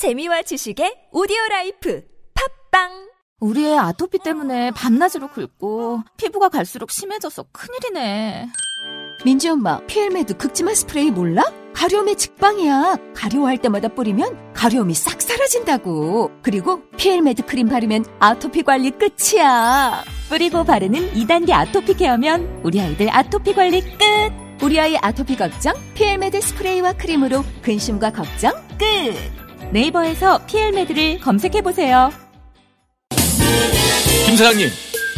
[0.00, 2.02] 재미와 지식의 오디오 라이프
[2.70, 3.10] 팟빵
[3.40, 8.48] 우리 애 아토피 때문에 밤낮으로 긁고 피부가 갈수록 심해져서 큰일이네.
[9.26, 11.42] 민지 엄마, 피엘메드 긁지마 스프레이 몰라?
[11.74, 12.96] 가려움의 직방이야.
[13.14, 16.30] 가려워할 때마다 뿌리면 가려움이 싹 사라진다고.
[16.40, 20.02] 그리고 피엘메드 크림 바르면 아토피 관리 끝이야.
[20.30, 24.00] 뿌리고 바르는 2단계 아토피 care면 우리 아이들 아토피 관리 끝.
[24.62, 29.39] 우리 아이 아토피 걱정 피엘메드 스프레이와 크림으로 근심과 걱정 끝.
[29.72, 32.10] 네이버에서 피엘메드를 검색해 보세요.
[34.26, 34.68] 김 사장님,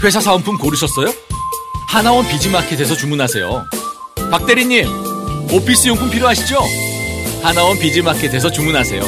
[0.04, 1.12] 회사 사은품 고르셨어요?
[1.88, 3.64] 하나원 비즈마켓에서 주문하세요.
[4.30, 4.86] 박 대리님,
[5.52, 6.58] 오피스 용품 필요하시죠?
[7.42, 9.02] 하나원 비즈마켓에서 주문하세요.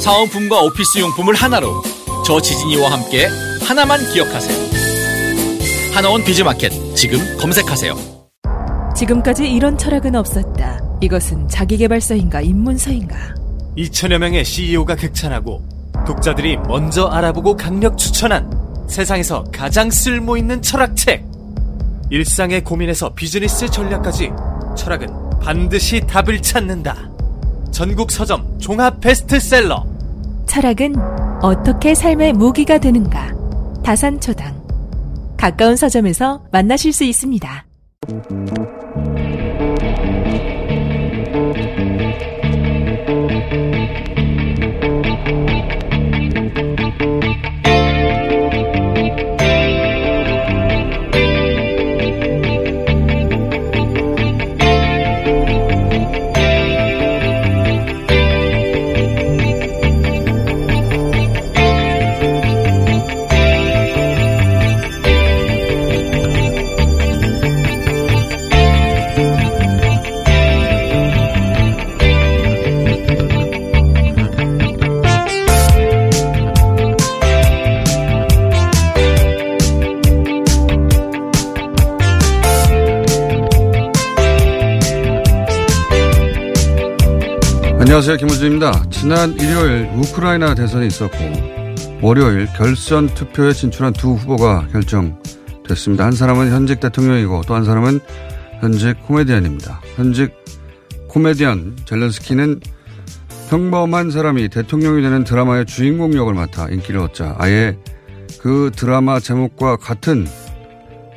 [0.00, 1.82] 사은품과 오피스 용품을 하나로
[2.26, 3.28] 저 지진이와 함께
[3.62, 4.70] 하나만 기억하세요.
[5.94, 7.96] 하나원 비즈마켓 지금 검색하세요.
[8.96, 10.80] 지금까지 이런 철학은 없었다.
[11.00, 13.39] 이것은 자기개발서인가 입문서인가?
[13.76, 15.62] 2천여 명의 CEO가 극찬하고
[16.06, 18.50] 독자들이 먼저 알아보고 강력 추천한
[18.88, 21.24] 세상에서 가장 쓸모 있는 철학책.
[22.10, 24.30] 일상의 고민에서 비즈니스 전략까지
[24.76, 25.08] 철학은
[25.40, 27.08] 반드시 답을 찾는다.
[27.70, 29.84] 전국 서점 종합 베스트셀러.
[30.46, 30.96] 철학은
[31.40, 33.32] 어떻게 삶의 무기가 되는가?
[33.84, 34.60] 다산초당.
[35.36, 37.64] 가까운 서점에서 만나실 수 있습니다.
[88.00, 88.16] 안녕하세요.
[88.16, 88.84] 김호준입니다.
[88.88, 91.18] 지난 일요일 우크라이나 대선이 있었고
[92.00, 96.06] 월요일 결선 투표에 진출한 두 후보가 결정됐습니다.
[96.06, 98.00] 한 사람은 현직 대통령이고 또 한 사람은
[98.60, 99.82] 현직 코미디언입니다.
[99.96, 100.32] 현직
[101.08, 102.60] 코미디언 젤렌스키는
[103.50, 107.76] 평범한 사람이 대통령이 되는 드라마의 주인공 역을 맡아 인기를 얻자 아예
[108.40, 110.26] 그 드라마 제목과 같은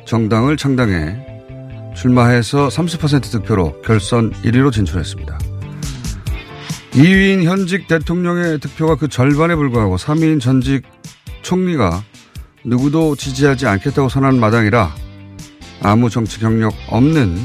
[0.04, 1.16] 정당을 창당해
[1.96, 5.38] 출마해서 30% 득표로 결선 1위로 진출했습니다.
[6.94, 10.84] 2위인 현직 대통령의 득표가 그 절반에 불과하고 3위인 전직
[11.42, 12.04] 총리가
[12.62, 14.94] 누구도 지지하지 않겠다고 선언한 마당이라
[15.82, 17.36] 아무 정치 경력 없는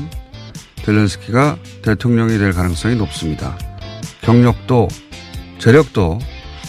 [0.84, 3.58] 델렌스키가 대통령이 될 가능성이 높습니다.
[4.22, 4.88] 경력도
[5.58, 6.20] 재력도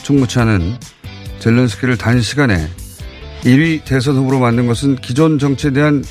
[0.02, 0.76] 충무치 않은
[1.38, 2.66] 젤렌스키를 단시간에
[3.42, 6.02] 1위 대선 후보로 만든 것은 기존 정치에 대한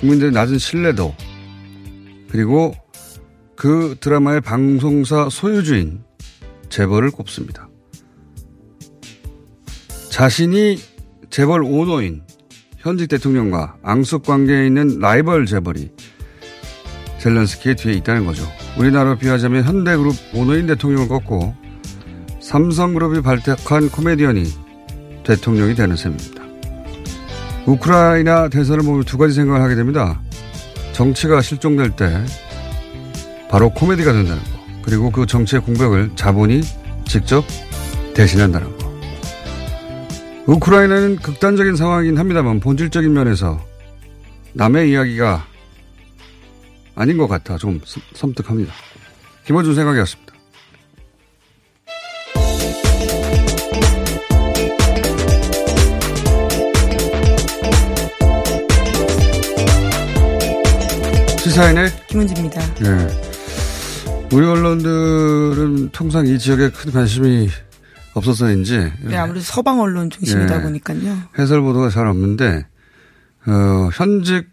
[0.00, 1.14] 국민들의 낮은 신뢰도
[2.30, 2.74] 그리고
[3.60, 6.02] 그 드라마의 방송사 소유주인
[6.70, 7.68] 재벌을 꼽습니다.
[10.08, 10.78] 자신이
[11.28, 12.22] 재벌 오너인
[12.78, 15.90] 현직 대통령과 앙숙 관계에 있는 라이벌 재벌이
[17.18, 18.44] 젤렌스키의 뒤에 있다는 거죠.
[18.78, 21.54] 우리나라로 비하자면 현대그룹 오너인 대통령을 꺾고
[22.40, 24.44] 삼성그룹이 발탁한 코미디언이
[25.22, 26.42] 대통령이 되는 셈입니다.
[27.66, 30.18] 우크라이나 대선을 보면 두 가지 생각을 하게 됩니다.
[30.94, 32.24] 정치가 실종될 때
[33.50, 34.50] 바로 코미디가 된다는 거.
[34.82, 36.62] 그리고 그 정치의 공백을 자본이
[37.06, 37.44] 직접
[38.14, 38.90] 대신한다는 거.
[40.46, 43.60] 우크라이나는 극단적인 상황이긴 합니다만 본질적인 면에서
[44.52, 45.44] 남의 이야기가
[46.94, 47.80] 아닌 것 같아 좀
[48.14, 48.72] 섬뜩합니다.
[49.46, 50.30] 김어준 생각이었습니다.
[61.38, 62.74] 시사인의 김은지입니다.
[62.74, 63.29] 네.
[64.32, 67.48] 우리 언론들은 통상 이 지역에 큰 관심이
[68.14, 68.92] 없어서인지.
[69.02, 71.18] 네, 아무래도 서방 언론 중심이다 예, 보니까요.
[71.38, 72.66] 해설 보도가 잘 없는데,
[73.46, 74.48] 어, 현직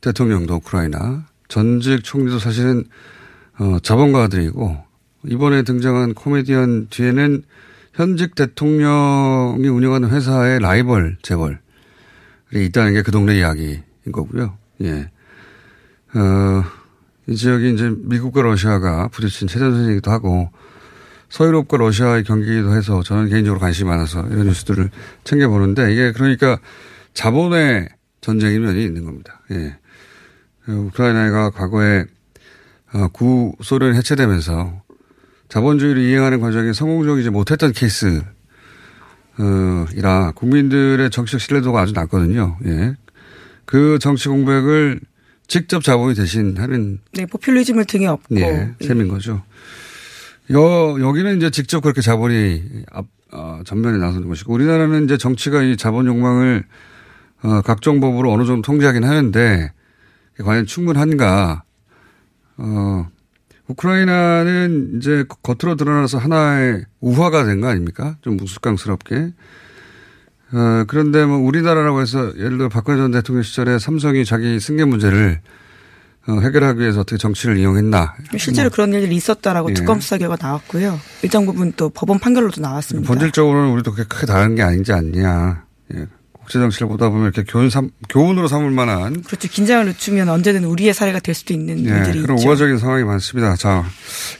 [0.00, 2.84] 대통령도 우크라이나, 전직 총리도 사실은,
[3.58, 4.84] 어, 자본가들이고,
[5.26, 7.42] 이번에 등장한 코미디언 뒤에는
[7.94, 11.56] 현직 대통령이 운영하는 회사의 라이벌 재벌이
[12.52, 13.82] 있다는 게 그 동네 이야기인
[14.12, 14.56] 거고요.
[14.82, 15.10] 예.
[16.14, 16.64] 어,
[17.28, 20.50] 이 지역이 이제 미국과 러시아가 부딪힌 최전선이기도 하고
[21.28, 24.90] 서유럽과 러시아의 경기이기도 해서 저는 개인적으로 관심이 많아서 이런 뉴스들을
[25.24, 26.58] 챙겨보는데 이게 그러니까
[27.14, 27.88] 자본의
[28.20, 29.40] 전쟁의 면이 있는 겁니다.
[29.50, 29.76] 예.
[30.68, 32.04] 우크라이나가 과거에
[32.92, 34.82] 어, 구소련이 해체되면서
[35.48, 38.22] 자본주의를 이행하는 과정에 성공적이지 못했던 케이스,
[39.38, 42.58] 어, 이라 국민들의 정치적 신뢰도가 아주 낮거든요.
[42.66, 42.94] 예.
[43.64, 45.00] 그 정치 공백을
[45.48, 46.98] 직접 자본이 대신 하는.
[47.12, 48.36] 네, 포퓰리즘을 등에 업고.
[48.36, 49.42] 예, 셈인 거죠.
[50.52, 52.62] 여, 여기는 이제 직접 그렇게 자본이
[52.92, 56.64] 앞, 어, 전면에 나서는 것이고 우리나라는 이제 정치가 이 자본 욕망을
[57.42, 59.72] 어, 각종 법으로 어느 정도 통제하긴 하는데
[60.42, 61.62] 과연 충분한가?
[62.58, 63.08] 어,
[63.68, 68.16] 우크라이나는 이제 겉으로 드러나서 하나의 우화가 된 거 아닙니까?
[68.22, 69.32] 좀 무스깡스럽게.
[70.52, 75.40] 어, 그런데 뭐 우리나라라고 해서 예를 들어 박근혜 전 대통령 시절에 삼성이 자기 승계 문제를
[76.28, 78.14] 어, 해결하기 위해서 어떻게 정치를 이용했나.
[78.36, 78.74] 실제로 뭐.
[78.74, 79.74] 그런 일들이 있었다라고 예.
[79.74, 80.98] 특검 수사 결과 나왔고요.
[81.22, 83.06] 일정 부분 또 법원 판결로도 나왔습니다.
[83.06, 85.64] 본질적으로는 우리도 그렇게 크게 다른 게 아니지 않냐.
[85.94, 86.06] 예.
[86.32, 89.48] 국제 정치를 보다 보면 이렇게 교훈 삼, 교훈으로 삼을 만한 그렇죠.
[89.48, 92.48] 긴장을 늦추면 언제든 우리의 사례가 될 수도 있는 예, 그런 있죠.
[92.48, 93.56] 우화적인 상황이 많습니다.
[93.56, 93.84] 자,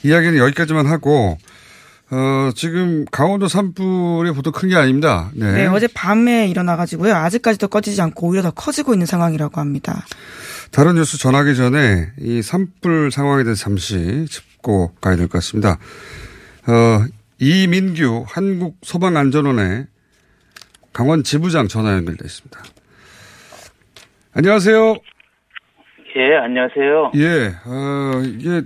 [0.04, 1.36] 이야기는 여기까지만 하고
[2.10, 5.30] 어, 지금 강원도 산불이 보통 큰 게 아닙니다.
[5.34, 5.52] 네.
[5.52, 7.14] 네, 어제 밤에 일어나가지고요.
[7.14, 10.04] 아직까지도 꺼지지 않고 오히려 더 커지고 있는 상황이라고 합니다.
[10.70, 15.78] 다른 뉴스 전하기 전에 이 산불 상황에 대해서 잠시 짚고 가야 될 것 같습니다.
[16.68, 17.04] 어,
[17.38, 19.86] 이민규 한국소방안전원의
[20.92, 22.62] 강원 지부장 전화 연결돼 있습니다.
[24.32, 24.94] 안녕하세요.
[26.18, 27.12] 예, 안녕하세요.
[27.16, 28.62] 예, 어, 이게,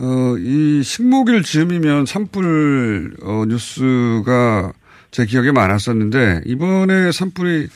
[0.00, 4.72] 어, 이 식목일 즈음이면 산불, 어, 뉴스가
[5.10, 7.66] 제 기억에 많았었는데, 이번에 산불이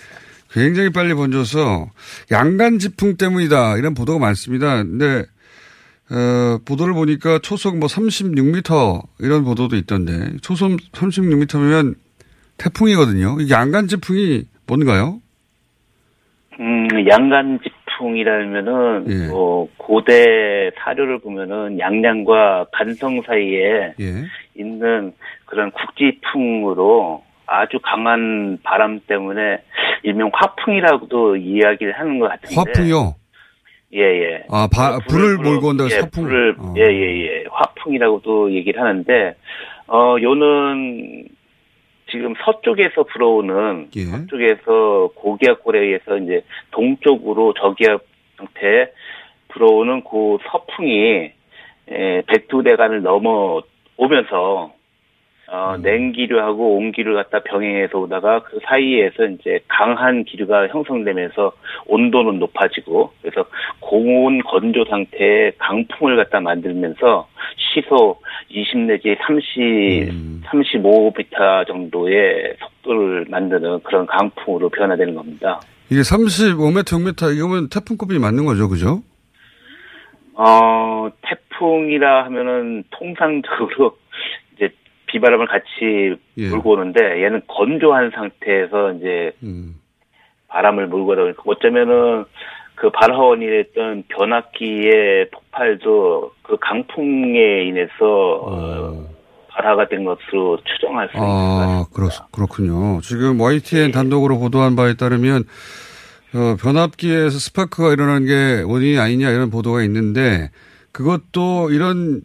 [0.53, 1.91] 굉장히 빨리 번져서
[2.31, 4.85] 양간 지풍 때문이다, 이런 보도가 많습니다.
[4.85, 5.25] 근데,
[6.13, 11.97] 어, 보도를 보니까 초속 뭐 36m 이런 보도도 있던데, 초속 36m면
[12.57, 13.39] 태풍이거든요.
[13.41, 15.21] 이게 양간 지풍이 뭔가요?
[16.61, 17.59] 음, 양간
[18.03, 19.29] 지풍이라면은 예.
[19.29, 24.25] 뭐 고대 사료를 보면은 양양과 간성 사이에 예.
[24.57, 25.13] 있는
[25.47, 29.59] 그런 국지풍으로 아주 강한 바람 때문에
[30.03, 32.55] 일명 화풍이라고도 이야기를 하는 것 같은데.
[32.57, 33.15] 화풍이요?
[33.95, 34.43] 예, 예.
[34.51, 36.25] 아, 바, 불을 몰고 온다고 예, 사풍.
[36.25, 36.75] 불을, 어.
[36.79, 37.45] 예, 예, 예.
[37.51, 39.35] 화풍이라고도 얘기를 하는데,
[39.87, 41.27] 어, 요는
[42.13, 44.05] 지금 서쪽에서 불어오는, 예.
[44.05, 48.03] 서쪽에서 고기압골에 의해서 이제 동쪽으로 저기압
[48.37, 48.93] 상태에
[49.49, 51.33] 불어오는 그 서풍이,
[51.89, 54.73] 에, 백두대간을 넘어오면서,
[55.53, 55.83] 어, 음.
[55.83, 61.53] 냉기류하고 온기류 갖다 병행해서 오다가 그 사이에서 이제 강한 기류가 형성되면서
[61.87, 63.45] 온도는 높아지고 그래서
[63.79, 70.09] 고온 건조 상태의 강풍을 갖다 만들면서 시속 20 내지 30,
[70.43, 70.63] 음.
[70.63, 75.61] 35m 정도의 속도를 만드는 그런 강풍으로 변화되는 겁니다.
[75.91, 79.03] 이게 35m, 6m, 이거면 태풍급이 맞는 거죠, 그죠?
[80.35, 83.99] 어, 태풍이라 하면은 통상적으로
[84.57, 84.71] 이제
[85.07, 86.49] 비바람을 같이 예.
[86.49, 89.75] 몰고 오는데 얘는 건조한 상태에서 이제 음.
[90.49, 92.25] 바람을 몰고 오다 보니까 어쩌면은
[92.75, 99.07] 그 발화원이 됐던 변압기의 폭발도 그 강풍에 인해서 어,
[99.55, 103.01] 발화가 된 것으로 추정할 수 아, 그렇, 그렇군요.
[103.03, 105.45] 지금 YTN 단독으로 보도한 바에 따르면,
[106.35, 110.51] 어, 변압기에서 스파크가 일어나는 게 원인이 아니냐 이런 보도가 있는데,
[110.93, 112.23] 그것도 이런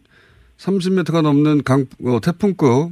[0.58, 2.90] 30m가 넘는 강, 어, 태풍급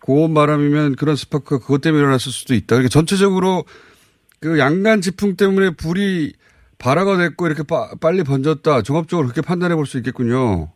[0.00, 2.66] 고온 바람이면 그런 스파크가 그것 때문에 일어났을 수도 있다.
[2.76, 3.64] 그러니까 전체적으로
[4.40, 6.32] 그 양간 지풍 때문에 불이
[6.78, 8.82] 발화가 됐고 이렇게 빠, 빨리 번졌다.
[8.82, 10.70] 종합적으로 그렇게 판단해 볼 수 있겠군요.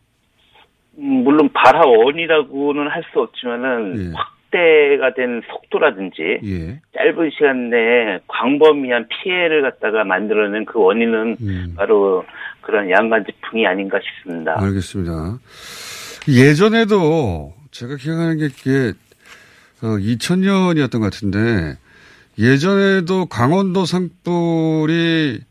[0.97, 4.13] 음, 물론 발화 원이라고는 할 수 없지만은 예.
[4.15, 6.81] 확대가 된 속도라든지 예.
[6.95, 11.73] 짧은 시간 내에 광범위한 피해를 갖다가 만들어낸 그 원인은 음.
[11.75, 12.23] 바로
[12.61, 14.55] 그런 양간지풍이 아닌가 싶습니다.
[14.57, 15.39] 알겠습니다.
[16.29, 18.93] 예전에도 제가 기억하는 게 그게
[19.81, 21.77] 어, 2000년이었던 것 같은데
[22.39, 25.41] 예전에도 강원도 산불이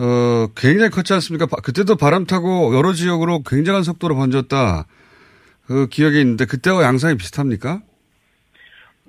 [0.00, 1.46] 어, 굉장히 컸지 않습니까?
[1.46, 4.86] 바- 그때도 바람 타고 여러 지역으로 굉장한 속도로 번졌다.
[5.66, 7.80] 그 기억이 있는데 그때와 양상이 비슷합니까?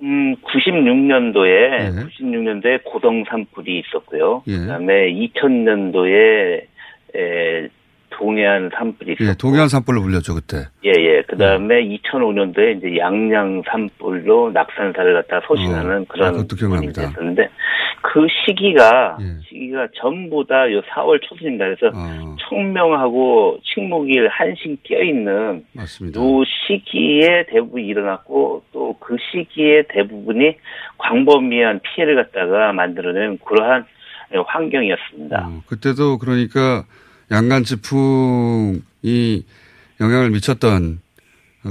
[0.02, 1.90] 음, 96년도에 예.
[2.24, 4.42] 96년도에 고동 산불이 있었고요.
[4.48, 4.56] 예.
[4.58, 6.62] 그다음에 2000년도에
[7.16, 7.68] 에,
[8.10, 10.66] 동해안 산불이 있었고 예, 동해안 산불로 불렸죠 그때.
[10.84, 11.22] 예, 예.
[11.28, 17.02] 그 다음에 2005년도에 이제 양양 산불로 낙산사를 갖다 소신하는 어, 그런 아, 그것도 기억납니다.
[17.04, 17.48] 있었는데
[18.02, 19.24] 그 시기가 예.
[19.48, 21.64] 시기가 전부 다 요 4월 초순입니다.
[21.66, 26.20] 그래서 아, 청명하고 식목일 한신 껴 있는 맞습니다.
[26.20, 30.56] 요 시기에 대부분 일어났고 또 그 시기에 대부분이
[30.98, 33.84] 광범위한 피해를 갖다가 만들어낸 그러한
[34.46, 35.46] 환경이었습니다.
[35.48, 36.84] 어, 그때도 그러니까
[37.32, 39.44] 양간 지풍이
[40.00, 41.00] 영향을 미쳤던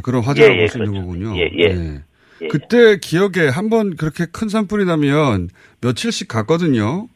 [0.04, 1.08] 그런 화재라고 예, 예, 볼수 있는 그렇죠.
[1.08, 1.38] 거군요.
[1.38, 1.68] 예, 예.
[1.74, 2.00] 네.
[2.42, 2.48] 예.
[2.48, 5.50] 그때 기억에 한 번 그렇게 큰 산불이 나면
[5.82, 7.08] 며칠씩 갔거든요.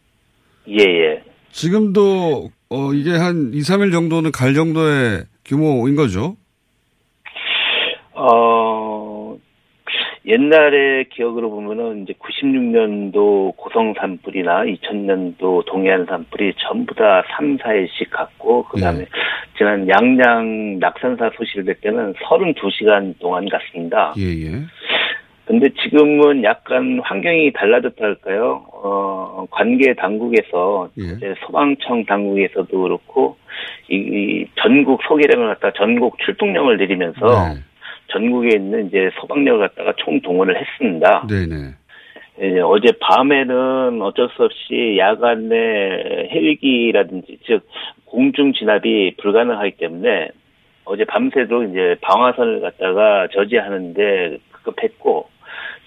[0.67, 1.23] 예, 예.
[1.51, 6.35] 지금도 어 이게 한 2, 3일 정도는 갈 정도의 규모인 거죠.
[8.13, 9.35] 어,
[10.25, 18.63] 옛날의 기억으로 보면은 이제 96년도 고성 산불이나 2000년도 동해안 산불이 전부 다 3, 4일씩 갔고,
[18.65, 19.05] 그 다음에
[19.57, 24.13] 지난 양양 낙산사 소실될 때는 32시간 동안 갔습니다.
[24.17, 24.51] 예, 예.
[25.53, 28.65] 근데 지금은 약간 환경이 달라졌다 할까요?
[28.71, 31.03] 어, 관계 당국에서 예.
[31.03, 33.37] 이제 소방청 당국에서도 그렇고
[33.87, 37.59] 이, 이 전국 소개령을 갖다 전국 출동령을 내리면서 네.
[38.07, 41.27] 전국에 있는 이제 소방력을 갖다가 총동원을 했습니다.
[41.27, 41.75] 네네.
[42.41, 47.61] 예, 어제 밤에는 어쩔 수 없이 야간 내 헬기라든지 즉
[48.05, 50.29] 공중 진압이 불가능하기 때문에
[50.85, 55.32] 어제 밤새도 이제 방화선을 갖다가 저지하는데 급급했고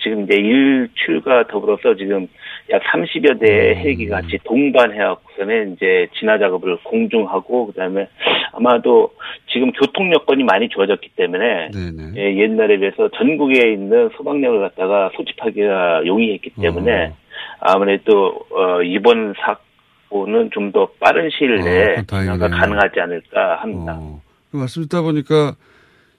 [0.03, 2.27] 지금 이제 일출과 더불어서 지금
[2.71, 8.09] 약 30여 대의 헬기가 같이 동반해갖고서는 이제 진화 작업을 공중하고 그다음에
[8.53, 9.11] 아마도
[9.53, 11.71] 지금 교통 여건이 많이 좋아졌기 때문에.
[12.17, 17.17] 예, 옛날에 비해서 전국에 있는 소방력을 갖다가 소집하기가 용이했기 때문에 어.
[17.61, 21.95] 아무래도 어, 이번 사고는 좀 더 빠른 시일 아, 내에.
[22.07, 23.97] 진화가 가능하지 않을까 합니다.
[24.01, 24.21] 어.
[24.51, 25.55] 그 말씀 듣다 보니까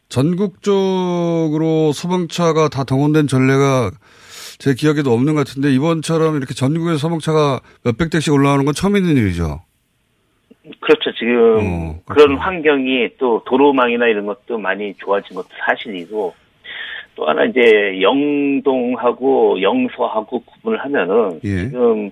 [0.10, 3.92] 전국적으로 소방차가 다 동원된 전례가
[4.58, 9.18] 제 기억에도 없는 것 같은데 이번처럼 이렇게 전국에서 소방차가 몇백 대씩 올라오는 건 처음 있는
[9.18, 9.62] 일이죠.
[10.82, 11.14] 그렇죠.
[11.18, 12.42] 지금 어, 그런 그렇구나.
[12.42, 16.34] 환경이 또 도로망이나 이런 것도 많이 좋아진 것도 사실이고
[17.16, 21.66] 또 하나 이제 영동하고 영서하고 구분을 하면은 예.
[21.70, 22.12] 지금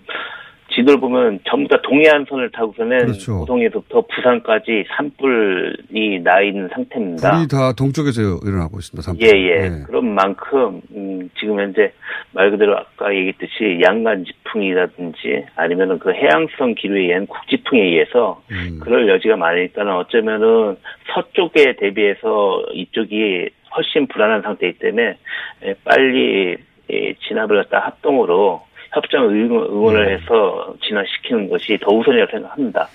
[0.76, 3.40] 지도를 보면 전부 다 동해안 선을 타고서는 그렇죠.
[3.40, 7.32] 고동에서부터 부산까지 산불이 나 있는 상태입니다.
[7.32, 9.02] 불이 다 동쪽에서 일어나고 있습니다.
[9.02, 9.26] 산불.
[9.26, 9.70] 예, 예.
[9.70, 9.84] 네.
[9.86, 11.92] 그런 만큼, 음, 지금 현재
[12.34, 18.80] 말 그대로 아까 얘기했듯이 양간 지풍이라든지 아니면은 그 해양성 기류에 의한 국지풍에 의해서 음.
[18.82, 20.76] 그럴 여지가 많으니까는 어쩌면은
[21.14, 25.18] 서쪽에 대비해서 이쪽이 훨씬 불안한 상태이기 때문에
[25.66, 26.58] 예, 빨리
[26.92, 28.65] 예, 진압을 갖다 합동으로
[28.96, 30.14] 협정 응원- 응원을 네.
[30.16, 32.88] 해서 진화시키는 것이 더 우선이라고 생각합니다.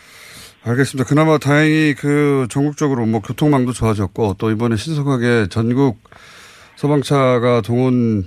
[0.64, 1.08] 알겠습니다.
[1.08, 5.98] 그나마 다행히 그 전국적으로 뭐 교통망도 좋아졌고 또 이번에 신속하게 전국
[6.76, 8.24] 소방차가 동원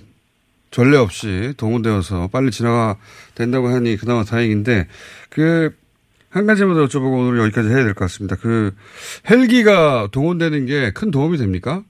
[0.71, 2.97] 전례 없이 동원되어서 빨리 진화가
[3.35, 4.87] 된다고 하니 그나마 다행인데
[5.29, 5.75] 그
[6.33, 8.35] 한 가지만 더 여쭤보고 오늘 여기까지 해야 될 것 같습니다.
[8.35, 8.73] 그
[9.29, 11.83] 헬기가 동원되는 게 큰 도움이 됩니까?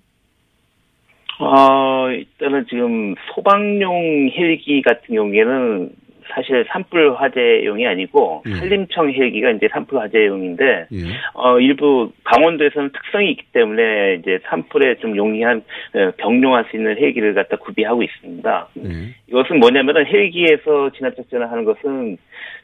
[1.40, 2.03] 어,
[2.44, 5.92] 일단은 지금 소방용 헬기 같은 경우에는
[6.34, 8.56] 사실 산불 화재용이 아니고 예.
[8.56, 10.98] 산림청 헬기가 이제 산불 화재용인데 예.
[11.34, 15.64] 어 일부 강원도에서는 특성이 있기 때문에 이제 산불에 좀 용이한
[15.96, 18.68] 어, 병용할 수 있는 헬기를 갖다 구비하고 있습니다.
[18.78, 18.90] 예.
[19.30, 22.18] 이것은 뭐냐면은 헬기에서 진압 작전을 하는 것은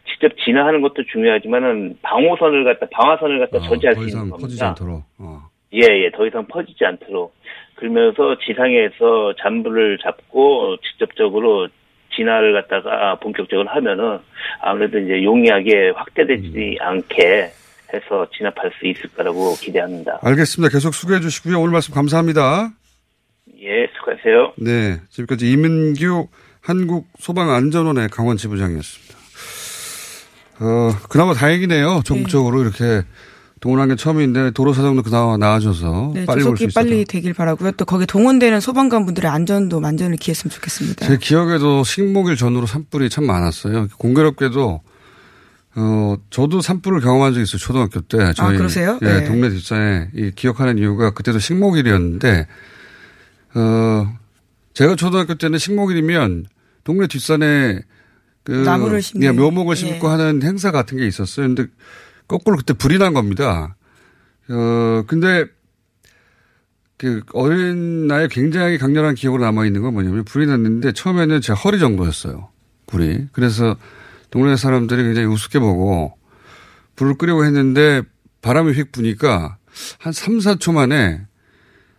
[0.10, 4.42] 직접 진화하는 것도 중요하지만은 방호선을 갖다 방화선을 갖다 아, 저지할 더수 있는 이상 겁니다.
[4.42, 5.04] 퍼지지 않도록.
[5.20, 5.50] 어.
[5.74, 7.34] 예, 예, 더 이상 퍼지지 않도록.
[7.80, 11.70] 그러면서 지상에서 잔불을 잡고 직접적으로
[12.16, 14.20] 진화를 갖다가 본격적으로 하면은
[14.62, 16.86] 아무래도 이제 용이하게 확대되지 음.
[16.86, 17.52] 않게
[17.94, 20.20] 해서 진압할 수 있을 거라고 기대합니다.
[20.22, 20.72] 알겠습니다.
[20.72, 21.60] 계속 수고해 주시고요.
[21.60, 22.72] 오늘 말씀 감사합니다.
[23.62, 24.54] 예, 수고하세요.
[24.58, 25.00] 네.
[25.10, 26.28] 지금까지 이민규
[26.62, 29.18] 한국소방안전원의 강원 지부장이었습니다.
[30.62, 32.02] 어, 그나마 다행이네요.
[32.04, 33.06] 전국적으로 이렇게
[33.60, 36.80] 동원한 게 처음인데 도로 사정도 그나마 나아져서 네, 빨리 올수 조속히 있어서.
[36.80, 37.72] 빨리 되길 바라고요.
[37.74, 41.06] 또 거기 동원되는 소방관 분들의 안전도 만전을 기했으면 좋겠습니다.
[41.06, 43.88] 제 기억에도 식목일 전후로 산불이 참 많았어요.
[43.98, 44.82] 공교롭게도
[45.76, 47.60] 어 저도 산불을 경험한 적이 있어요.
[47.60, 48.98] 초등학교 때 저희 그러세요?
[49.02, 49.24] 예, 네.
[49.26, 52.48] 동네 뒷산에 이 기억하는 이유가 그때도 식목일이었는데
[53.56, 54.18] 어
[54.74, 56.46] 제가 초등학교 때는 식목일이면
[56.86, 57.82] 동네 뒷산에
[58.44, 59.28] 그 나무를 심는.
[59.28, 59.80] 예, 묘목을 예.
[59.80, 61.48] 심고 하는 행사 같은 게 있었어요.
[61.48, 61.68] 근데
[62.30, 63.76] 거꾸로 그때 불이 난 겁니다.
[64.50, 65.46] 어 근데
[66.98, 71.80] 그 어린 나이에 굉장히 강렬한 기억으로 남아 있는 건 뭐냐면 불이 났는데 처음에는 제 허리
[71.80, 72.50] 정도였어요.
[72.88, 73.28] 불이.
[73.32, 73.76] 그래서
[74.32, 76.14] 동네 사람들이 굉장히 우습게 보고
[76.96, 78.04] 불을 끄려고 했는데
[78.42, 79.58] 바람이 휙 부니까
[79.98, 81.22] 한 3, 4초 만에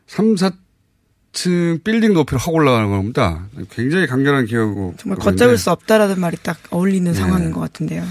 [0.06, 3.46] 3, 4층 빌딩 높이로 확 올라가는 겁니다.
[3.70, 4.94] 굉장히 강렬한 기억이고.
[4.98, 8.04] 정말 걷잡을 수 없다라는 말이 딱 어울리는 상황인 것 같은데요.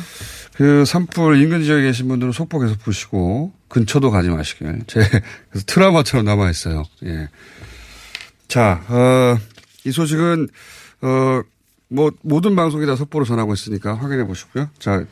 [0.59, 4.81] 그 산불 인근 지역에 계신 분들은 속보 계속 보시고 근처도 가지 마시길.
[4.87, 4.99] 제
[5.49, 6.83] 그래서 트라우마처럼 남아 있어요.
[7.05, 7.29] 예.
[8.49, 9.37] 자, 어,
[9.85, 10.49] 이 소식은
[11.01, 11.41] 어,
[11.87, 14.69] 뭐 모든 방송이 다 속보로 전하고 있으니까 확인해 보시고요.
[14.79, 15.05] 자,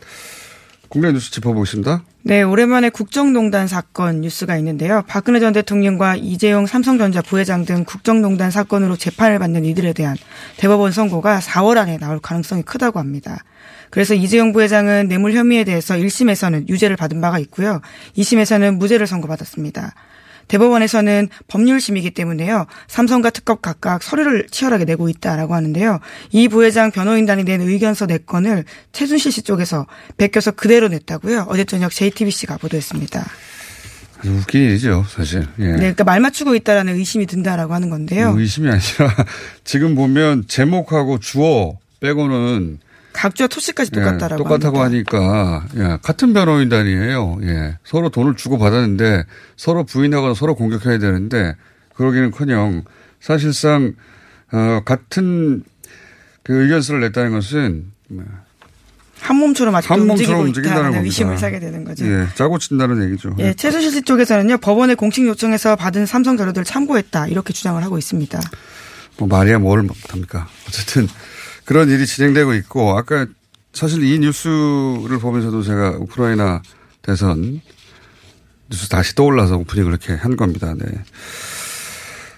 [0.89, 2.03] 국내 뉴스 짚어보겠습니다.
[2.27, 5.01] 네, 오랜만에 국정농단 사건 뉴스가 있는데요.
[5.07, 10.17] 박근혜 전 대통령과 이재용 삼성전자 부회장 등 국정농단 사건으로 재판을 받는 이들에 대한
[10.57, 13.45] 대법원 선고가 4월 안에 나올 가능성이 크다고 합니다.
[13.91, 17.79] 그래서 이재용 부회장은 뇌물 혐의에 대해서 1심에서는 유죄를 받은 바가 있고요.
[18.17, 19.93] 2심에서는 무죄를 선고받았습니다.
[20.47, 22.65] 대법원에서는 법률심이기 때문에요.
[22.87, 25.99] 삼성과 특검 각각 서류를 치열하게 내고 있다라고 하는데요.
[26.31, 29.85] 이 부회장 변호인단이 낸 의견서 4건을 최순실 씨 쪽에서
[30.17, 31.47] 베껴서 그대로 냈다고요.
[31.49, 33.25] 어제 저녁 JTBC가 보도했습니다.
[34.25, 35.47] 웃긴 일이죠, 사실.
[35.59, 35.65] 예.
[35.65, 38.33] 네, 그러니까 말 맞추고 있다라는 의심이 든다라고 하는 건데요.
[38.35, 39.15] 의심이 아니라
[39.63, 42.79] 지금 보면 제목하고 주어 빼고는
[43.17, 45.17] 각주와 토씨까지 똑같다라고 예, 똑같다고 합니다.
[45.17, 47.39] 하니까 예, 같은 변호인단이에요.
[47.43, 49.23] 예, 서로 돈을 주고 받았는데
[49.55, 51.55] 서로 부인하거나 서로 공격해야 되는데
[51.95, 52.83] 그러기는커녕
[53.19, 53.93] 사실상
[54.51, 55.63] 어, 같은
[56.43, 57.91] 그 의견서를 냈다는 것은
[59.19, 61.05] 한 몸처럼 아직도 한 움직이고 몸처럼 움직인다는.
[61.05, 62.05] 의심을 사게 되는 거죠.
[62.05, 63.35] 예, 짜고 친다는 얘기죠.
[63.39, 68.39] 예, 최순실 씨 쪽에서는요 법원의 공식 요청에서 받은 삼성 자료들을 참고했다 이렇게 주장을 하고 있습니다.
[69.17, 70.47] 뭐 말이야 뭘 못합니까.
[70.67, 71.07] 어쨌든
[71.67, 73.27] 그런 일이 진행되고 있고 아까
[73.73, 76.61] 사실 이 뉴스를 보면서도 제가 우크라이나
[77.01, 77.59] 대선
[78.69, 80.73] 뉴스 다시 떠올라서 오프닝 그렇게 한 겁니다.
[80.73, 80.85] 네.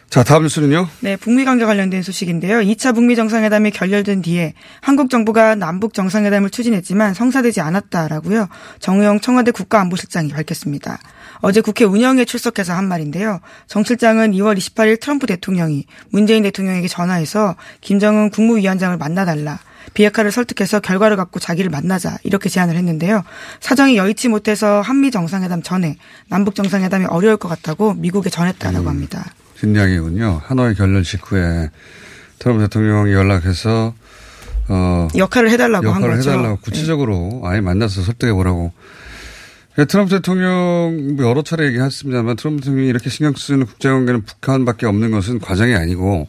[0.10, 0.88] 자 다음 뉴스는요.
[1.02, 2.58] 네, 북미 관계 관련된 소식인데요.
[2.62, 8.48] 2차 북미 정상회담이 결렬된 뒤에 한국 정부가 남북 정상회담을 추진했지만 성사되지 않았다라고요.
[8.80, 10.98] 정우영 청와대 국가안보실장이 밝혔습니다.
[11.42, 13.40] 어제 국회 운영에 출석해서 한 말인데요.
[13.68, 19.60] 정 실장은 2월 28일 트럼프 대통령이 문재인 대통령에게 전화해서 김정은 국무위원장을 만나달라.
[19.94, 23.24] 비핵화를 설득해서 결과를 갖고 자기를 만나자 이렇게 제안을 했는데요.
[23.60, 29.26] 사정이 여의치 못해서 한미 정상회담 전에 남북 정상회담이 어려울 것 같다고 미국에 전했다라고 합니다.
[29.60, 30.42] 진양이군요.
[30.46, 31.70] 하노이 결렬 직후에
[32.38, 33.94] 트럼프 대통령이 연락해서
[34.68, 36.32] 어 역할을 해달라고 한 역할을 거죠.
[36.32, 38.72] 해달라고 구체적으로 아예 만나서 설득해 보라고.
[39.88, 45.40] 트럼프 대통령 뭐 여러 차례 얘기했습니다만 트럼프 대통령이 이렇게 신경 쓰는 국제관계는 북한밖에 없는 것은
[45.40, 46.28] 과장이 아니고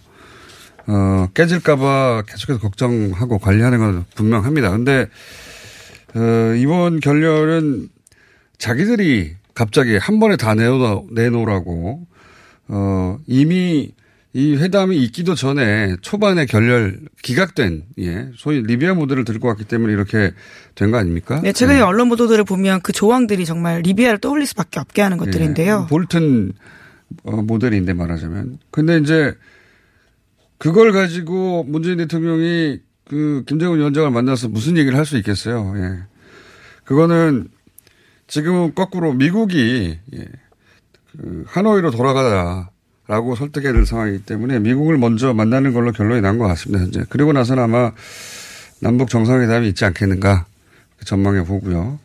[0.87, 4.71] 어 깨질까봐 계속해서 걱정하고 관리하는 건 분명합니다.
[4.71, 5.09] 근데
[6.15, 7.89] 어 이번 결렬은
[8.59, 12.07] 자기들이 갑자기 한 번에 다 내놓, 내놓으라고
[12.69, 13.93] 어, 이미
[14.33, 20.33] 이 회담이 있기도 전에 초반에 결렬 기각된 예 소위 리비아 모델을 들고 왔기 때문에 이렇게
[20.77, 21.41] 된 거 아닙니까?
[21.43, 25.83] 네, 최근에 언론 보도들을 보면 그 조항들이 정말 리비아를 떠올릴 수밖에 없게 하는 것들인데요.
[25.85, 26.53] 예, 볼튼
[27.25, 29.35] 어, 모델인데 말하자면 근데 이제
[30.59, 35.75] 그걸 가지고 문재인 대통령이 그 김정은 위원장을 만나서 무슨 얘기를 할 수 있겠어요?
[35.77, 36.05] 예.
[36.85, 37.49] 그거는
[38.29, 40.27] 지금 거꾸로 미국이 예.
[41.19, 42.71] 그 하노이로 돌아가라
[43.11, 46.85] 라고 설득해야 될 상황이기 때문에 미국을 먼저 만나는 걸로 결론이 난 것 같습니다.
[46.85, 47.91] 현재 그리고 나서는 아마
[48.79, 50.47] 남북 정상회담이 있지 않겠는가
[51.05, 51.99] 전망해 보고요.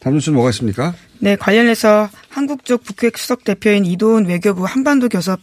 [0.00, 0.94] 다음 뉴스는 뭐가 있습니까?
[1.18, 5.38] 네, 관련해서 한국 쪽 북핵 수석 대표인 이도훈 외교부 한반도 교섭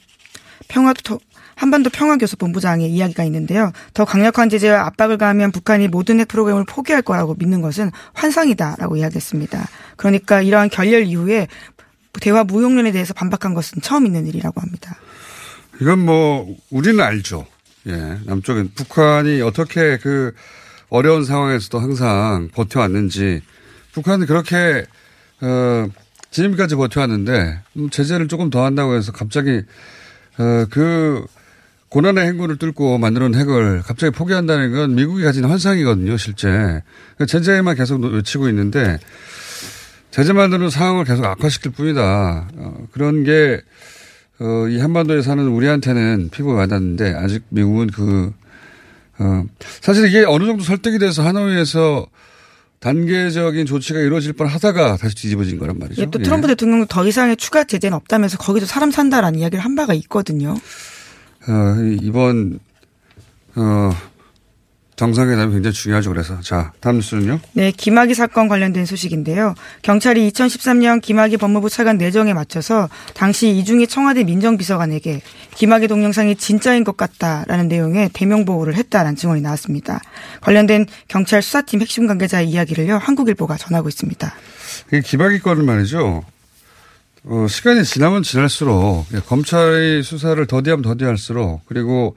[0.69, 0.91] 평화
[1.55, 3.71] 한반도 평화교섭본부장의 이야기가 있는데요.
[3.93, 9.67] 더 강력한 제재와 압박을 가하면 북한이 모든 핵 프로그램을 포기할 거라고 믿는 것은 환상이다라고 이야기했습니다.
[9.95, 11.47] 그러니까 이러한 결렬 이후에
[12.21, 14.97] 대화 무용론에 대해서 반박한 것은 처음 있는 일이라고 합니다.
[15.81, 17.45] 이건 뭐 우리는 알죠.
[17.87, 20.33] 예, 남쪽은 북한이 어떻게 그
[20.89, 23.41] 어려운 상황에서도 항상 버텨왔는지
[23.93, 24.85] 북한은 그렇게
[25.41, 25.87] 어
[26.31, 29.61] 지금까지 버텨왔는데 음, 제재를 조금 더 한다고 해서 갑자기
[30.37, 31.25] 어 그
[31.93, 36.47] 고난의 행군을 뚫고 만들어놓은 핵을 갑자기 포기한다는 건 미국이 가진 환상이거든요, 실제.
[36.49, 38.97] 그러니까 제재만 계속 외치고 있는데
[40.13, 42.47] 제재만으로 상황을 계속 악화시킬 뿐이다.
[42.55, 43.59] 어, 그런 게,
[44.39, 48.31] 어, 이 한반도에 사는 우리한테는 피부가 와닿는데 아직 미국은 그,
[49.17, 49.43] 어,
[49.81, 52.05] 사실 이게 어느 정도 설득이 돼서 하노이에서
[52.79, 56.03] 단계적인 조치가 이루어질 뻔 하다가 다시 뒤집어진 거란 말이죠.
[56.03, 56.49] 예, 또 트럼프 예.
[56.49, 60.53] 대통령도 더 이상의 추가 제재는 없다면서 거기서 사람 산다라는 이야기를 한 바가 있거든요.
[61.47, 62.59] 어, 이번,
[63.55, 63.91] 어,
[64.95, 66.09] 정상회담이 굉장히 중요하죠.
[66.11, 66.39] 그래서.
[66.41, 67.39] 자, 다음 뉴스는요?
[67.53, 69.55] 네, 김학의 사건 관련된 소식인데요.
[69.81, 75.21] 경찰이 2013년 김학의 법무부 차관 내정에 맞춰서 당시 이중희 청와대 민정비서관에게
[75.55, 79.99] 김학의 동영상이 진짜인 것 같다라는 내용의 대명 보고를 했다라는 증언이 나왔습니다.
[80.41, 82.97] 관련된 경찰 수사팀 핵심 관계자의 이야기를요.
[82.97, 84.33] 한국일보가 전하고 있습니다.
[84.93, 86.23] 이 김학의 건은 말이죠.
[87.25, 92.15] 어, 시간이 지나면 지날수록 예, 검찰의 수사를 더디하면 더디할수록 그리고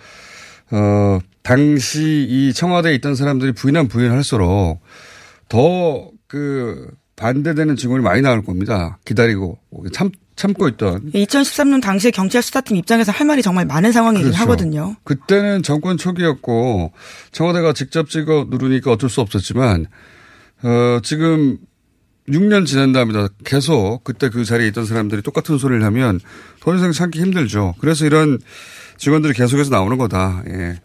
[0.71, 4.81] 어, 당시 이 청와대에 있던 사람들이 부인한 부인할수록
[5.49, 8.99] 더 그 반대되는 증언이 많이 나올 겁니다.
[9.05, 9.59] 기다리고
[9.93, 14.43] 참 참고 있던 2013년 당시에 경찰 수사팀 입장에서 할 말이 정말 많은 상황이긴 그렇죠.
[14.43, 14.97] 하거든요.
[15.05, 16.93] 그때는 정권 초기였고
[17.33, 19.87] 청와대가 직접 찍어 누르니까 어쩔 수 없었지만
[20.63, 21.57] 어, 지금
[22.29, 26.21] 6년 지난 다음에도 계속 그때 그 자리에 있던 사람들이 똑같은 소리를 하면
[26.61, 27.77] 더 이상 참기 힘들죠.
[27.79, 28.39] 그래서 이런
[28.99, 30.43] 직원들이 계속해서 나오는 거다.
[30.49, 30.81] 예.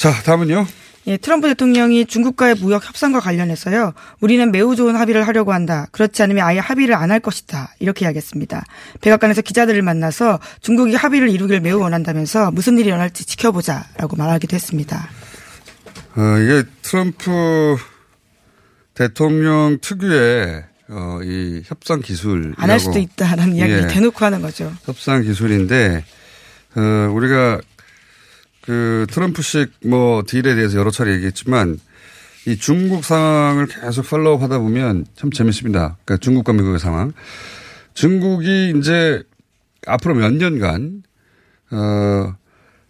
[0.00, 0.66] 자, 다음은요.
[1.08, 3.92] 예, 트럼프 대통령이 중국과의 무역 협상과 관련해서요.
[4.20, 5.86] 우리는 매우 좋은 합의를 하려고 한다.
[5.92, 7.74] 그렇지 않으면 아예 합의를 안 할 것이다.
[7.80, 8.64] 이렇게 이야기했습니다.
[9.02, 15.06] 백악관에서 기자들을 만나서 중국이 합의를 이루기를 매우 원한다면서 무슨 일이 일어날지 지켜보자라고 말하기도 했습니다.
[16.16, 17.76] 어, 이게 트럼프
[18.94, 22.54] 대통령 특유의 어, 이 협상 기술.
[22.56, 24.72] 안 할 수도 있다라는 이야기를 예, 대놓고 하는 거죠.
[24.84, 26.04] 협상 기술인데,
[26.76, 26.80] 어,
[27.12, 27.60] 우리가
[28.62, 31.78] 그 트럼프식 뭐 딜에 대해서 여러 차례 얘기했지만
[32.46, 35.98] 이 중국 상황을 계속 팔로우 하다 보면 참 재밌습니다.
[36.04, 37.12] 그러니까 중국과 미국의 상황.
[37.94, 39.22] 중국이 이제
[39.86, 41.02] 앞으로 몇 년간,
[41.72, 42.34] 어,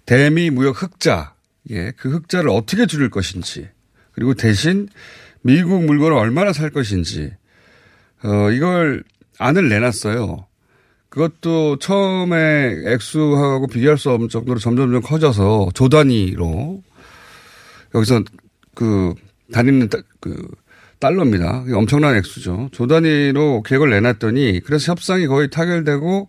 [0.06, 1.34] 대미 무역 흑자,
[1.70, 3.68] 예, 그 흑자를 어떻게 줄일 것인지,
[4.12, 4.88] 그리고 대신
[5.42, 7.32] 미국 물건을 얼마나 살 것인지,
[8.22, 9.02] 어, 이걸
[9.38, 10.46] 안을 내놨어요.
[11.10, 16.82] 그것도 처음에 액수하고 비교할 수 없는 정도로 점점점 커져서 조 단위로
[17.94, 18.22] 여기서
[18.74, 19.14] 그
[19.52, 20.48] 다니는 따- 그
[21.00, 21.64] 달러입니다.
[21.74, 22.68] 엄청난 액수죠.
[22.72, 26.28] 조 단위로 계획을 내놨더니 그래서 협상이 거의 타결되고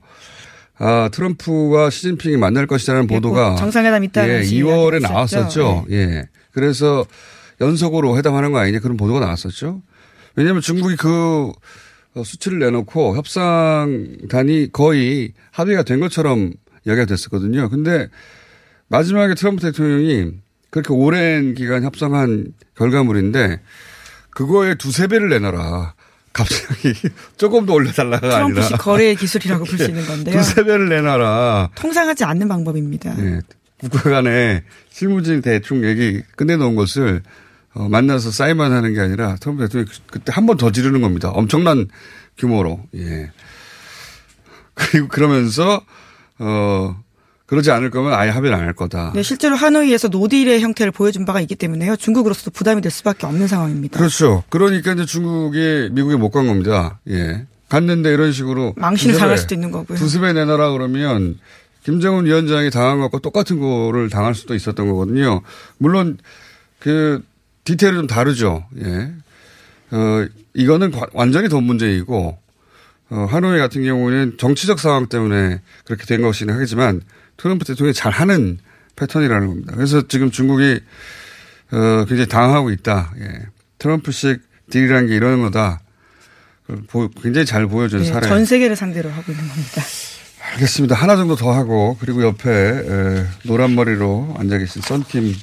[0.79, 5.39] 아, 트럼프와 시진핑이 만날 것이라는 보도가 곧 정상회담 있다는 예, 식의 2월에 이야기가 나왔었죠.
[5.41, 5.85] 있었죠.
[5.91, 6.27] 예.
[6.53, 7.05] 그래서
[7.59, 9.83] 연속으로 회담하는 거 아니냐 그런 보도가 나왔었죠.
[10.35, 11.09] 왜냐하면 중국이 그
[11.49, 11.53] 어,
[12.23, 16.51] 수치를 내놓고 협상단이 거의 합의가 된 것처럼
[16.85, 17.69] 이야기가 됐었거든요.
[17.69, 18.09] 근데
[18.87, 20.31] 마지막에 트럼프 대통령이
[20.69, 23.61] 그렇게 오랜 기간 협상한 결과물인데
[24.31, 25.93] 그거에 두세 배를 내놔라.
[26.33, 26.93] 갑자기
[27.37, 30.37] 조금 더 올려달라가 아니라 트럼프식 거래의 기술이라고 볼 수 있는 건데요.
[30.37, 31.71] 두세 배를 내놔라.
[31.75, 33.15] 통상하지 않는 방법입니다.
[33.19, 33.39] 예.
[33.81, 37.23] 국가 간에 실무진 대충 얘기 끝내놓은 것을
[37.73, 41.29] 어, 만나서 사인만 하는 게 아니라 트럼프 대통령이 그- 그때 한 번 더 지르는 겁니다.
[41.29, 41.87] 엄청난
[42.37, 42.81] 규모로.
[42.95, 43.31] 예.
[44.73, 45.81] 그리고 그러면서
[46.39, 46.95] 어
[47.45, 49.11] 그러지 않을 거면 아예 합의를 안 할 거다.
[49.13, 51.97] 네, 실제로 하노이에서 노딜의 형태를 보여준 바가 있기 때문에요.
[51.97, 53.97] 중국으로서도 부담이 될 수밖에 없는 상황입니다.
[53.99, 54.43] 그렇죠.
[54.49, 56.99] 그러니까 이제 중국이 미국에 못 간 겁니다.
[57.09, 57.45] 예.
[57.69, 59.97] 갔는데 이런 식으로 망신을 두세 당할 배, 수도 있는 거고요.
[59.97, 61.39] 두세 배 내놔라 그러면
[61.83, 65.41] 김정은 위원장이 당한 것과 똑같은 거를 당할 수도 있었던 거거든요.
[65.77, 66.17] 물론
[66.79, 67.21] 그
[67.63, 68.65] 디테일은 좀 다르죠.
[68.83, 69.11] 예.
[69.91, 72.37] 어, 이거는 과- 완전히 돈 문제이고
[73.09, 77.01] 어, 하노이 같은 경우는 정치적 상황 때문에 그렇게 된 것이긴 하겠지만
[77.37, 78.57] 트럼프 대통령이 잘 하는
[78.95, 79.73] 패턴이라는 겁니다.
[79.75, 80.79] 그래서 지금 중국이
[81.71, 83.13] 어, 굉장히 당하고 있다.
[83.19, 83.27] 예.
[83.79, 85.81] 트럼프식 딜이라는 게 이런 거다.
[86.87, 88.27] 보- 굉장히 잘 보여준 네, 사례.
[88.27, 89.81] 전 세계를 상대로 하고 있는 겁니다.
[90.53, 90.95] 알겠습니다.
[90.95, 95.33] 하나 정도 더 하고 그리고 옆에 에, 노란 머리로 앉아 계신 썬킴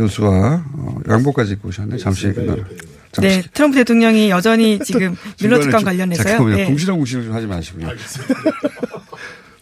[0.00, 1.98] 교수와 어, 양복까지 입고 오셨네.
[1.98, 2.64] 잠시 끝나라.
[3.12, 3.20] 잠시.
[3.20, 6.24] 네, 트럼프 대통령이 여전히 지금 밀러 특강 좀- 관련해서요.
[6.26, 6.56] 잠깐만요.
[6.56, 6.64] 네.
[6.66, 7.88] 궁시렁궁시렁 좀 하지 마시고요.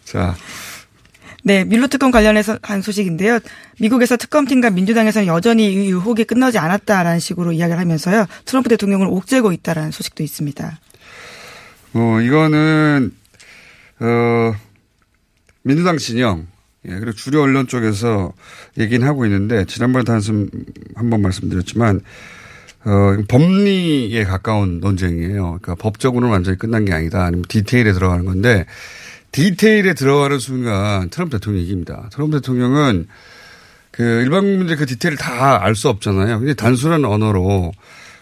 [0.05, 0.35] 자,
[1.43, 3.39] 네, 밀로 특검 관련해서 한 소식인데요.
[3.79, 8.25] 미국에서 특검팀과 민주당에서는 여전히 이 의혹이 끝나지 않았다라는 식으로 이야기를 하면서요.
[8.45, 10.79] 트럼프 대통령을 옥죄고 있다라는 소식도 있습니다.
[11.93, 13.11] 어, 이거는,
[13.99, 14.53] 어,
[15.63, 16.47] 민주당 진영,
[16.85, 18.31] 예, 그리고 주류 언론 쪽에서
[18.77, 20.49] 얘기는 하고 있는데, 지난번에도 한번
[20.95, 22.01] 한번 말씀드렸지만,
[22.85, 25.43] 어, 법리에 가까운 논쟁이에요.
[25.61, 27.25] 그러니까 법적으로는 완전히 끝난 게 아니다.
[27.25, 28.65] 아니면 디테일에 들어가는 건데,
[29.31, 32.09] 디테일에 들어가는 순간 트럼프 대통령이 이깁니다.
[32.13, 33.07] 트럼프 대통령은
[33.91, 36.39] 그 일반 국민들이 그 디테일을 다 알 수 없잖아요.
[36.39, 37.73] 근데 단순한 언어로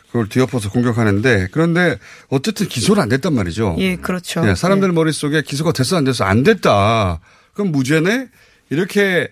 [0.08, 1.98] 그걸 뒤엎어서 공격하는데 그런데
[2.30, 3.76] 어쨌든 기소는 안 됐단 말이죠.
[3.80, 4.44] 예, 그렇죠.
[4.44, 7.20] 네, 사람들 머릿속에 기소가 됐어 안 됐어 안 됐다.
[7.54, 8.28] 그럼 무죄네?
[8.70, 9.30] 이렇게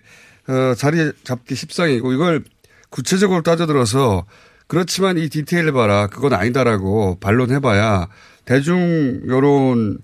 [0.47, 2.43] 어, 자리 잡기 십상이고 이걸
[2.89, 4.25] 구체적으로 따져들어서
[4.67, 6.07] 그렇지만 이 디테일을 봐라.
[6.07, 8.07] 그건 아니다라고 반론해봐야
[8.45, 9.99] 대중 여론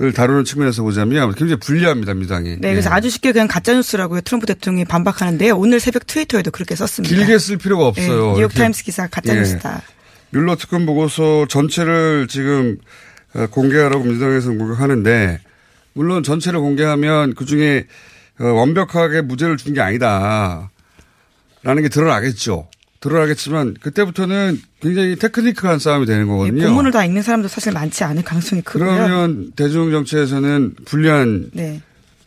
[0.00, 2.14] 을 다루는 측면에서 보자면 굉장히 불리합니다.
[2.14, 2.56] 민주당이.
[2.58, 2.94] 네, 그래서 예.
[2.94, 5.54] 아주 쉽게 그냥 가짜 뉴스라고 트럼프 대통령이 반박하는데요.
[5.56, 7.14] 오늘 새벽 트위터에도 그렇게 썼습니다.
[7.14, 8.08] 길게 쓸 필요가 없어요.
[8.08, 9.82] 네, 이렇게 뉴욕 타임스 기사 가짜 뉴스다.
[10.30, 12.78] 뮬러 특검 보고서 전체를 지금
[13.34, 15.40] 어, 공개하라고 민주당에서는 공격하는데
[15.92, 17.86] 물론 전체를 공개하면 그 중에 어,
[18.38, 20.70] 완벽하게 무죄를 준 게 아니다.
[21.62, 22.68] 라는 게 드러나겠죠.
[23.00, 26.62] 드러나겠지만 그때부터는 굉장히 테크니컬한 싸움이 되는 예, 거거든요.
[26.66, 28.84] 본문을 다 읽는 사람도 사실 많지 않을 가능성이 크고요.
[28.84, 31.80] 그러면 대중 정치에서는 불리한 네,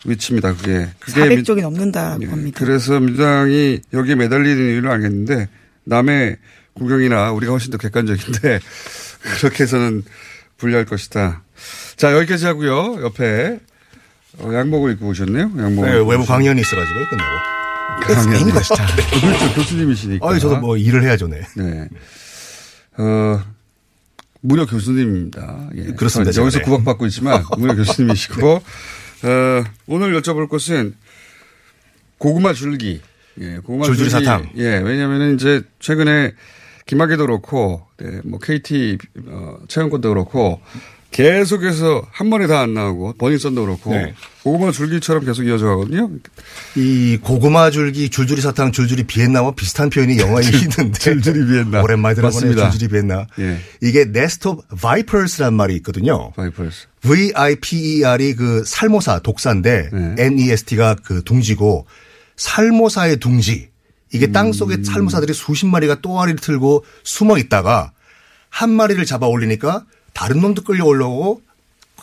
[0.05, 0.53] 위치입니다.
[0.55, 0.89] 그게.
[0.99, 2.59] 그게 민- 400쪽이 넘는다라고 예, 합니다.
[2.63, 5.49] 그래서 민주당이 여기에 매달리는 이유를 알겠는데
[5.85, 6.37] 남의
[6.73, 8.59] 구경이나 우리가 훨씬 더 객관적인데
[9.39, 10.03] 그렇게 해서는
[10.57, 11.41] 불리할 것이다.
[11.95, 13.01] 자 여기까지 하고요.
[13.01, 13.59] 옆에
[14.39, 15.51] 어, 양복을 입고 오셨네요.
[15.57, 15.85] 양복.
[15.85, 17.55] 네, 외부 강연이 있어가지고 끝나고.
[18.01, 18.29] 강연.
[18.33, 18.85] 끝인 것이다.
[18.85, 19.53] 그렇죠.
[19.55, 20.27] 교수님이시니까.
[20.27, 21.41] 아, 저도 뭐 일을 해야죠, 네.
[21.55, 21.87] 네.
[22.97, 23.41] 어,
[24.41, 25.69] 무료 교수님입니다.
[25.75, 25.83] 예.
[25.93, 26.29] 그렇습니다.
[26.29, 26.71] 여기서 제가, 네.
[26.71, 30.95] 구박받고 있지만 무료 교수님이시고 어, 오늘 여쭤볼 것은
[32.17, 33.01] 고구마 줄기.
[33.39, 34.09] 예, 고구마 줄기.
[34.09, 34.49] 사탕.
[34.57, 36.33] 예, 왜냐면은 이제 최근에
[36.85, 40.61] 김학의도 그렇고, 네, 뭐 KT 어, 채용권도 그렇고
[41.11, 44.13] 계속해서 한 번에 다 안 나오고 버닝썬도 그렇고 네.
[44.43, 46.09] 고구마 줄기처럼 계속 이어져 가거든요.
[46.75, 50.43] 이 고구마 줄기, 줄줄이 사탕, 줄줄이 비엔나와 비슷한 표현이 영어에
[50.77, 50.99] 있는데.
[50.99, 51.81] 줄줄이 비엔나.
[51.81, 52.55] 오랜만에 들어보네요.
[52.55, 53.27] 줄줄이 비엔나.
[53.39, 53.59] 예.
[53.81, 54.01] 이게
[54.45, 56.31] of vipers란 말이 있거든요.
[56.33, 56.87] Vipers.
[57.01, 60.15] V-I-P-E-R이 그 살모사, 독사인데 네.
[60.19, 61.85] N-E-S-T가 그 둥지고
[62.35, 63.69] 살모사의 둥지.
[64.13, 64.31] 이게 음.
[64.31, 67.91] 땅 속에 살모사들이 수십 마리가 또아리를 틀고 숨어 있다가
[68.49, 71.41] 한 마리를 잡아 올리니까 다른 놈도 끌려 올라오고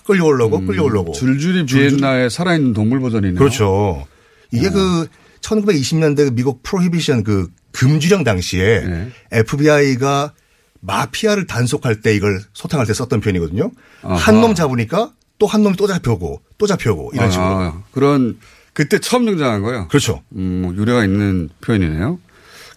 [0.05, 1.11] 끌려 올라오고 끌려 올라오고.
[1.11, 3.39] 음, 줄줄이 비엔나의 살아있는 동물 버전이네요.
[3.39, 4.07] 그렇죠.
[4.53, 5.09] 이게 그
[5.41, 9.09] 1920년대 미국 프로히비션 그 금주령 당시에 네.
[9.33, 10.33] FBI가
[10.81, 13.71] 마피아를 단속할 때 이걸 소탕할 때 썼던 표현이거든요.
[14.03, 14.15] 아하.
[14.17, 17.47] 한놈 잡으니까 또 한 놈이 또 잡혀오고 또 잡혀오고 이런 식으로.
[17.49, 18.39] 아, 그런
[18.75, 19.89] 그때 처음 등장한 거예요.
[19.89, 20.23] 그렇죠.
[20.37, 22.19] 음, 뭐 유래가 있는 표현이네요.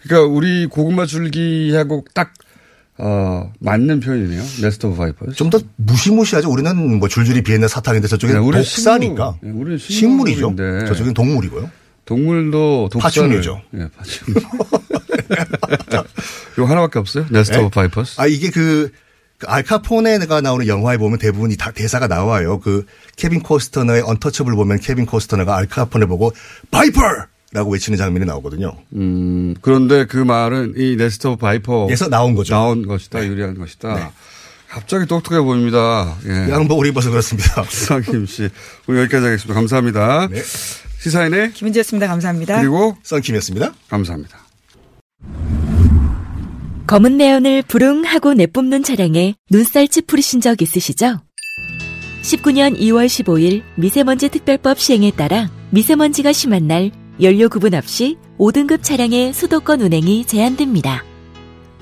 [0.02, 2.32] 그러니까 우리 고구마 줄기하고 딱
[2.98, 4.42] 어, 맞는 표현이네요.
[4.62, 5.36] Nest of vipers.
[5.36, 6.50] 좀더 무시무시하죠.
[6.50, 9.36] 우리는 뭐 줄줄이 비엔나 사탕인데 저쪽엔 네, 독사니까.
[9.40, 10.56] 식물, 네, 우리는 식물이죠.
[10.88, 11.70] 저쪽엔 동물이고요.
[12.06, 13.60] 동물도 독사를 파충류죠.
[13.74, 14.40] 예, 파충류.
[16.56, 17.26] 이거 하나밖에 없어요?
[17.30, 17.62] Nest 네?
[17.64, 18.20] of vipers.
[18.20, 18.90] 아 이게 그,
[19.38, 22.60] 그 알카포네가 나오는 영화에 보면 대부분 이 다 대사가 나와요.
[22.60, 26.32] 그 케빈 코스트너의 언터처블 보면 케빈 코스트너가 알카포네 보고
[26.70, 27.00] viper
[27.56, 28.76] 라고 외치는 장면이 나오거든요.
[28.96, 32.52] 음, 그런데 그 말은 이 nest of viper 에서 나온 거죠.
[32.54, 33.26] 나온 것이다.
[33.26, 34.12] 유래한 것이다.
[34.68, 36.14] 갑자기 똑똑해 보입니다.
[36.26, 36.50] 예.
[36.50, 37.62] 양복을 입어서 그렇습니다.
[37.70, 38.50] 수상김 씨.
[38.86, 39.54] 오늘 여기까지 하겠습니다.
[39.54, 40.28] 감사합니다.
[40.30, 40.42] 네.
[40.98, 42.06] 시사인의 김은지였습니다.
[42.08, 42.60] 감사합니다.
[42.60, 43.72] 그리고 썬킴이었습니다.
[43.88, 44.38] 감사합니다.
[46.86, 51.22] 검은 내연을 부릉하고 내뿜는 차량에 눈살 찌푸리신 적 있으시죠?
[52.22, 56.90] 19년 2월 15일 미세먼지 특별법 시행에 따라 미세먼지가 심한 날
[57.20, 61.02] 연료 구분 없이 5등급 차량의 수도권 운행이 제한됩니다.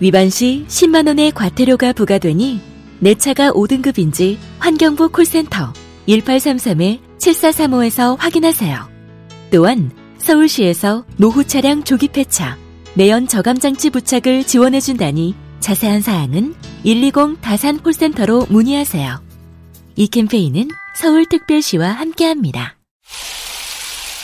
[0.01, 2.61] 위반 시 10만원의 과태료가 부과되니
[3.01, 5.73] 내 차가 5등급인지 환경부 콜센터
[6.09, 8.89] 1833-7435에서 확인하세요.
[9.51, 12.57] 또한 서울시에서 노후 차량 조기 폐차,
[12.95, 19.23] 내연 저감 장치 부착을 지원해 준다니 자세한 사항은 120 다산 콜센터로 문의하세요.
[19.97, 22.77] 이 캠페인은 서울특별시와 함께합니다.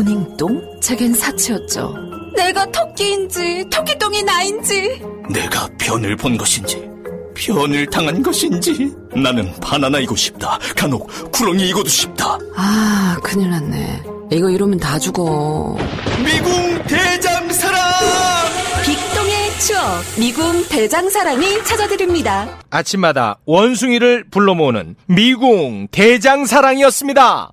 [0.00, 0.80] 모닝똥?
[0.80, 1.94] 제겐 사치였죠.
[2.36, 5.00] 내가 토끼인지 토끼똥이 나인지.
[5.32, 6.88] 내가 변을 본 것인지
[7.34, 10.58] 변을 당한 것인지 나는 바나나이고 싶다.
[10.76, 12.38] 간혹 구렁이이고도 싶다.
[12.56, 14.02] 아 큰일 났네.
[14.32, 15.76] 이거 이러면 다 죽어.
[16.24, 17.80] 미궁 대장사랑!
[18.84, 19.80] 빅동의 추억
[20.18, 22.48] 미궁 대장사랑이 찾아드립니다.
[22.70, 27.52] 아침마다 원숭이를 불러 모으는 미궁 대장사랑이었습니다.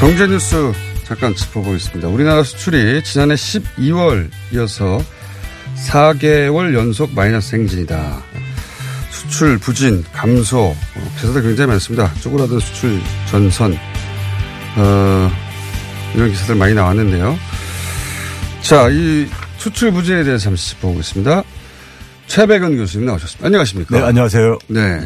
[0.00, 0.72] 경제 뉴스
[1.04, 2.08] 잠깐 짚어보겠습니다.
[2.08, 5.00] 우리나라 수출이 지난해 12월 이어서
[5.88, 8.22] 4개월 연속 마이너스 행진이다.
[9.10, 12.12] 수출 부진, 감소, 어, 기사들 굉장히 많습니다.
[12.20, 13.76] 쪼그라든 수출 전선,
[14.76, 15.30] 어,
[16.14, 17.38] 이런 기사들 많이 나왔는데요.
[18.60, 19.26] 자, 이
[19.58, 21.42] 수출 부진에 대해서 잠시 짚어보겠습니다.
[22.26, 23.46] 최백은 교수님 나오셨습니다.
[23.46, 23.98] 안녕하십니까?
[23.98, 24.58] 네, 안녕하세요.
[24.68, 25.00] 네.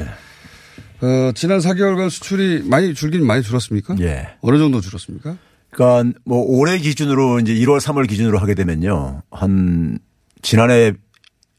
[1.01, 3.97] 어, 지난 4개월간 수출이 많이 줄긴 많이 줄었습니까?
[4.01, 4.29] 예.
[4.41, 5.37] 어느 정도 줄었습니까?
[5.71, 9.23] 그러니까 뭐 올해 기준으로 이제 1월, 3월 기준으로 하게 되면요.
[9.31, 9.99] 한
[10.43, 10.93] 지난해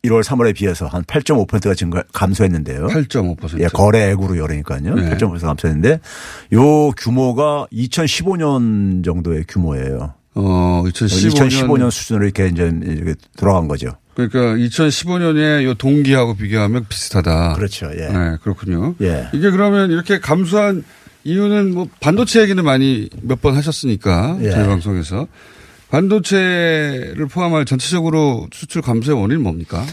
[0.04, 2.88] 1월, 3월에 비해서 한 8.5%가 증가 감소했는데요.
[2.88, 3.60] 8.5%.
[3.62, 4.96] 예, 거래액으로 열으니까요.
[4.96, 5.10] 네.
[5.12, 6.00] 8.5% 감소했는데
[6.54, 10.14] 요 규모가 2015년 정도의 규모예요.
[10.36, 11.34] 어, 2015년.
[11.50, 13.92] 2015년 수준으로 이렇게 이제 이렇게 돌아간 거죠.
[14.28, 17.54] 그러니까 2015년에 요 동기하고 비교하면 비슷하다.
[17.54, 17.90] 그렇죠.
[17.94, 18.08] 예.
[18.08, 18.96] 네, 그렇군요.
[19.02, 19.28] 예.
[19.34, 20.84] 이게 그러면 이렇게 감소한
[21.24, 24.52] 이유는 뭐 반도체 얘기는 많이 몇 번 하셨으니까 예.
[24.52, 25.28] 저희 방송에서
[25.90, 29.84] 반도체를 포함할 전체적으로 수출 감소의 원인은 뭡니까?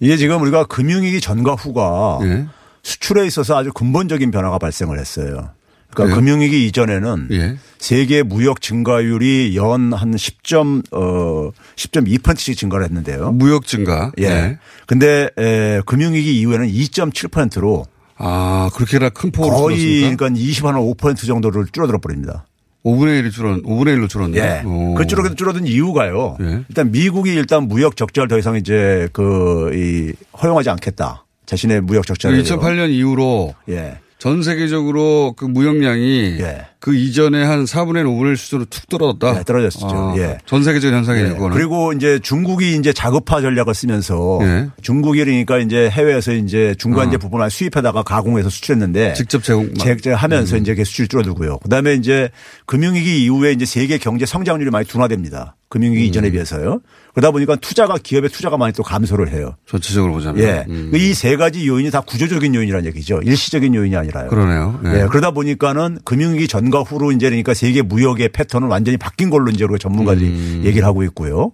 [0.00, 2.46] 이게 지금 우리가 금융위기 전과 후가 예.
[2.82, 5.50] 수출에 있어서 아주 근본적인 변화가 발생을 했어요.
[5.94, 6.20] 그러니까 예.
[6.20, 7.56] 금융위기 이전에는 예.
[7.78, 13.32] 세계 무역 증가율이 연 한 10점 어 10.2%씩 증가를 했는데요.
[13.32, 14.12] 무역 증가.
[14.18, 14.28] 예.
[14.28, 14.58] 네.
[14.86, 17.84] 근데 에, 금융위기 이후에는 2.7%로
[18.16, 20.16] 아 그렇게나 큰 폭으로 거의 줄었습니까?
[20.28, 22.46] 그러니까 20한5% 정도를 줄어들어 버립니다.
[22.84, 24.38] 5분의 1이 줄었, 5분의 1로 줄었네.
[24.38, 24.62] 예.
[24.96, 26.36] 그 줄어든, 줄어든 이유가요.
[26.40, 26.64] 예.
[26.68, 31.24] 일단 미국이 일단 무역 적자를 더 이상 이제 그, 이, 허용하지 않겠다.
[31.46, 32.42] 자신의 무역 적자를.
[32.42, 33.98] 2008년 이후로 예.
[34.22, 36.38] 전 세계적으로 그 무역량이
[36.78, 39.32] 그 이전에 한 4분의 1, 5분의 1 수준으로 툭 떨어졌다.
[39.32, 39.88] 네, 떨어졌죠.
[39.88, 40.38] 아, 예.
[40.46, 41.32] 전 세계적인 현상이에요.
[41.32, 41.48] 예.
[41.52, 44.68] 그리고 이제 중국이 이제 자급화 전략을 쓰면서 예.
[44.80, 47.18] 중국이 그러니까 이제 해외에서 이제 중간재 아.
[47.18, 49.68] 부분을 수입하다가 가공해서 수출했는데 직접 제공
[50.14, 50.60] 하면서 음.
[50.60, 51.58] 이제 계속 수출 줄어들고요.
[51.58, 52.30] 그다음에 이제
[52.66, 55.56] 금융위기 이후에 이제 세계 경제 성장률이 많이 둔화됩니다.
[55.68, 56.32] 금융위기 이전에 음.
[56.32, 56.80] 비해서요.
[57.14, 59.54] 그러다 보니까 투자가 기업의 투자가 많이 또 감소를 해요.
[59.66, 60.42] 전체적으로 보자면.
[60.42, 60.64] 예.
[60.68, 60.90] 음.
[60.94, 63.20] 이세 가지 요인이 다 구조적인 요인이라는 얘기죠.
[63.22, 64.28] 일시적인 요인이 아니라요.
[64.28, 64.80] 그러네요.
[64.86, 65.02] 예.
[65.02, 65.06] 예.
[65.06, 69.78] 그러다 보니까는 금융위기 전과 후로 이제 그러니까 세계 무역의 패턴은 완전히 바뀐 걸로 이제 우리가
[69.78, 70.62] 전문가들이 음.
[70.64, 71.52] 얘기를 하고 있고요.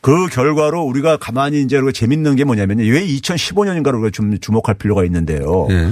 [0.00, 2.84] 그 결과로 우리가 가만히 이제 재밌는 게 뭐냐면요.
[2.84, 5.66] 왜 2015년인가를 우리가 좀 주목할 필요가 있는데요.
[5.70, 5.90] 예.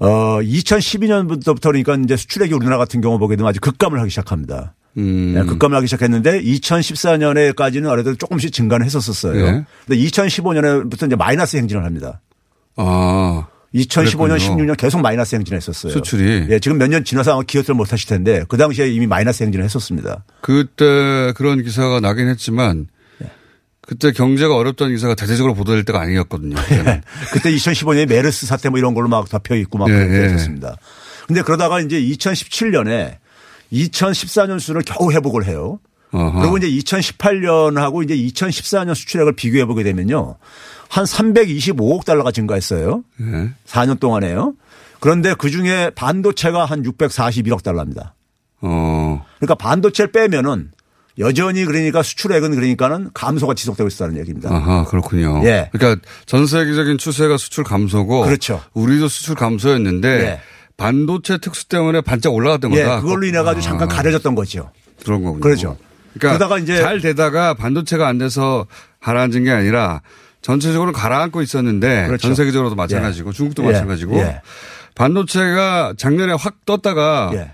[0.00, 4.74] 어, 2012년부터 그러니까 이제 수출액이 우리나라 같은 경우 보게 되면 아주 급감을 하기 시작합니다.
[4.98, 5.34] 음.
[5.34, 9.40] 네, 급감을 하기 시작했는데 2014년에까지는 아래도 조금씩 증가는 했었었어요.
[9.40, 9.64] 예.
[9.86, 12.20] 근데 2015년에부터 이제 마이너스 행진을 합니다.
[12.76, 13.46] 아.
[13.74, 14.72] 2015년, 그랬군요.
[14.72, 15.92] 16년 계속 마이너스 행진을 했었어요.
[15.92, 16.46] 수출이.
[16.50, 19.62] 예, 지금 몇 년 지나서 아마 기억들 못 하실 텐데 그 당시에 이미 마이너스 행진을
[19.64, 20.24] 했었습니다.
[20.40, 22.86] 그때 그런 기사가 나긴 했지만
[23.82, 26.56] 그때 경제가 어렵다는 기사가 대대적으로 보도될 때가 아니었거든요.
[26.60, 27.02] 그때는.
[27.32, 30.06] 그때 2015년에 메르스 사태 뭐 이런 걸로 막 덮여 있고 막 예, 예.
[30.06, 30.76] 그랬었습니다.
[31.26, 33.16] 근데 그러다가 이제 2017년에
[33.72, 35.78] 2014년 수준을 겨우 회복을 해요.
[36.12, 36.40] 어허.
[36.40, 40.36] 그리고 이제 2018년하고 이제 2014년 수출액을 비교해 보게 되면요.
[40.88, 43.04] 한 325억 달러가 증가했어요.
[43.20, 43.50] 예.
[43.66, 44.54] 4년 동안에요.
[45.00, 48.14] 그런데 그 중에 반도체가 한 641억 달러입니다.
[48.62, 49.24] 어.
[49.38, 50.70] 그러니까 반도체를 빼면은
[51.18, 54.50] 여전히 그러니까 수출액은 그러니까는 감소가 지속되고 있다는 얘기입니다.
[54.54, 55.42] 아하, 그렇군요.
[55.44, 55.68] 예.
[55.72, 58.62] 그러니까 전 세계적인 추세가 수출 감소고 그렇죠.
[58.72, 60.40] 우리도 수출 감소였는데 예.
[60.78, 63.00] 반도체 특수 때문에 반짝 올라갔던 예, 거다.
[63.02, 64.70] 그걸로 인해 가지고 잠깐 아, 가려졌던 거죠.
[65.04, 65.40] 그런 거군요.
[65.40, 65.76] 그렇죠.
[66.14, 68.66] 그러니까 그러다가 이제 잘 되다가 반도체가 안 돼서
[69.00, 70.00] 가라앉은 게 아니라
[70.40, 72.28] 전체적으로 가라앉고 있었는데 그렇죠.
[72.28, 73.32] 전 세계적으로도 마찬가지고 예.
[73.32, 73.72] 중국도 예.
[73.72, 74.40] 마찬가지고 예.
[74.94, 77.50] 반도체가 작년에 확 떴다가 예.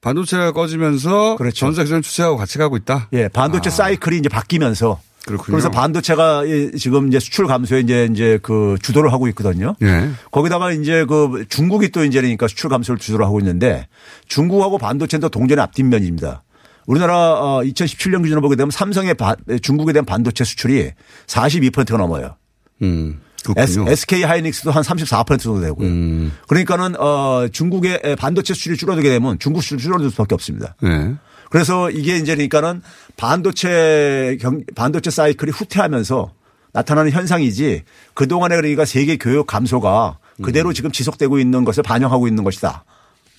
[0.00, 1.56] 반도체가 꺼지면서 그렇죠.
[1.56, 3.08] 전 세계적인 추세하고 같이 가고 있다.
[3.12, 3.72] 예, 반도체 아.
[3.72, 5.54] 사이클이 이제 바뀌면서 그렇군요.
[5.56, 9.74] 그래서 반도체가 이- 지금 이제 수출 감소에 이제 이제 그 주도를 하고 있거든요.
[9.82, 10.10] 예.
[10.30, 13.86] 거기다가 이제 그 중국이 또 이제 그러니까 수출 감소를 주도를 하고 있는데
[14.28, 16.42] 중국하고 반도체는 또 동전의 앞뒷면입니다.
[16.86, 20.90] 우리나라 어 2017년 기준으로 보게 되면 삼성의 바- 중국에 대한 반도체 수출이
[21.26, 22.36] 42%가 넘어요.
[22.82, 23.20] 음.
[23.44, 23.64] 그렇군요.
[23.88, 25.86] SK 하이닉스도 한 34% 정도 되고요.
[25.86, 26.32] 음.
[26.48, 30.74] 그러니까는 어 중국의 반도체 수출이 줄어들게 되면 중국 수출이 줄어들 수밖에 없습니다.
[30.84, 31.14] 예.
[31.50, 32.80] 그래서 이게 이제 그러니까는
[33.16, 36.32] 반도체 경, 반도체 사이클이 후퇴하면서
[36.72, 37.82] 나타나는 현상이지
[38.14, 42.84] 그동안에 그러니까 세계 교육 감소가 그대로 지금 지속되고 있는 것을 반영하고 있는 것이다.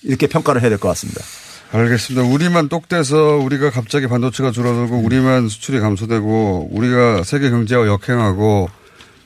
[0.02, 1.20] 이렇게 평가를 해야 될 것 같습니다.
[1.72, 2.26] 알겠습니다.
[2.28, 8.68] 우리만 똑돼서 우리가 갑자기 반도체가 줄어들고 우리만 수출이 감소되고 우리가 세계 경제와 역행하고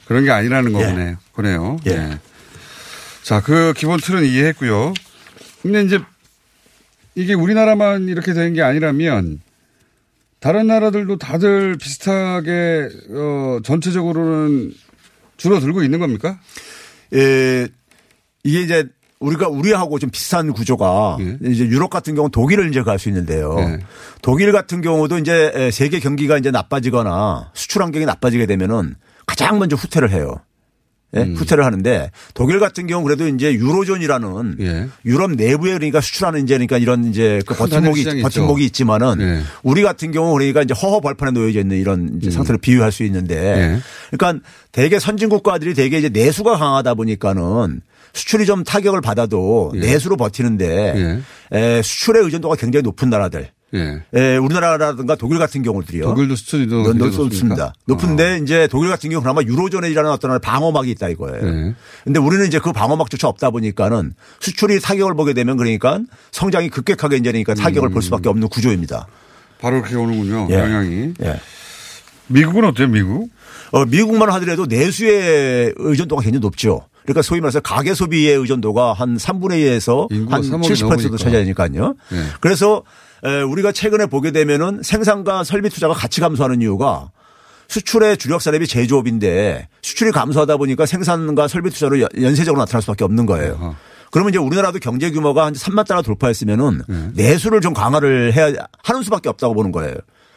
[0.06, 1.16] 그런 게 아니라는 거네요.
[1.34, 1.76] 그네요.
[1.86, 1.96] 예.
[1.96, 2.18] 네.
[3.24, 4.94] 자, 그 기본 틀은 이해했고요.
[5.62, 5.98] 근데 이제
[7.16, 9.40] 이게 우리나라만 이렇게 된 게 아니라면
[10.38, 14.72] 다른 나라들도 다들 비슷하게 어 전체적으로는
[15.36, 16.38] 줄어들고 있는 겁니까?
[17.14, 17.68] 예,
[18.44, 18.86] 이게 이제
[19.18, 23.54] 우리가 우리하고 좀 비슷한 구조가 이제 유럽 같은 경우 독일을 이제 갈 수 있는데요.
[23.54, 23.78] 네.
[24.22, 28.94] 독일 같은 경우도 이제 세계 경기가 이제 나빠지거나 수출 환경이 나빠지게 되면은
[29.26, 30.36] 가장 먼저 후퇴를 해요.
[31.14, 31.20] 예?
[31.20, 31.34] 음.
[31.36, 34.88] 후퇴를 하는데 독일 같은 경우 그래도 이제 유로존이라는 예.
[35.04, 38.64] 유럽 내부에 그러니까 수출하는 이제 그러니까 이런 이제 그 버팀목이 버팀목이.
[38.66, 39.42] 있지만은 예.
[39.62, 42.30] 우리 같은 경우 그러니까 이제 허허 벌판에 놓여져 있는 이런 음.
[42.30, 43.80] 상태를 비유할 수 있는데 예.
[44.10, 47.80] 그러니까 대개 선진 국가들이 대개 이제 내수가 강하다 보니까는
[48.12, 49.80] 수출이 좀 타격을 받아도 예.
[49.80, 51.20] 내수로 버티는데
[51.52, 54.02] 에, 수출의 의존도가 굉장히 높은 나라들 예.
[54.14, 56.02] 예, 우리나라라든가 독일 같은 경우들이요.
[56.04, 57.72] 독일도 높- 굉장히 높습니다.
[57.86, 61.42] 높은데 이제 독일 같은 경우 그나마 유로존이라는 어떤 방어막이 있다 이거예요.
[61.42, 61.74] 네.
[62.04, 66.00] 근데 우리는 이제 그 방어막조차 없다 보니까는 수출이 타격을 보게 되면 그러니까
[66.32, 69.06] 성장이 급격하게 이제 그러니까 타격을 볼 수밖에 없는 구조입니다.
[69.60, 70.48] 바로 그렇게 오는군요.
[70.50, 70.54] 예.
[70.60, 71.14] 영향이.
[71.22, 71.40] 예.
[72.28, 73.30] 미국은 어때요, 미국?
[73.72, 76.82] 어, 미국만 하더라도 내수의 의존도가 굉장히 높죠.
[77.02, 81.16] 그러니까 소위 말해서 가계 소비의 의존도가 한 3분의 2에서 인구가 한 3억이 70% 정도 넘으니까.
[81.18, 81.94] 차지하니까요.
[82.12, 82.16] 예.
[82.40, 82.82] 그래서 에,
[83.48, 87.10] 우리가 최근에 보게 되면은 생산과 설비 투자가 같이 감소하는 이유가
[87.68, 93.26] 수출의 주력 산업이 제조업인데 수출이 감소하다 보니까 생산과 설비 투자로 연- 연쇄적으로 나타날 수밖에 없는
[93.26, 93.74] 거예요.
[94.12, 97.10] 그러면 이제 우리나라도 경제 규모가 한 3만 달러 돌파했으면은 네.
[97.14, 98.52] 내수를 좀 강화를 해야
[98.84, 99.94] 하는 수밖에 없다고 보는 거예요.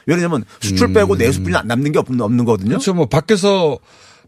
[0.07, 2.69] 왜냐하면 수출 빼고 내수뿐이 안 남는 게 없는, 없는 거거든요.
[2.69, 2.71] 음.
[2.71, 2.95] 그렇죠.
[2.95, 3.77] 뭐 밖에서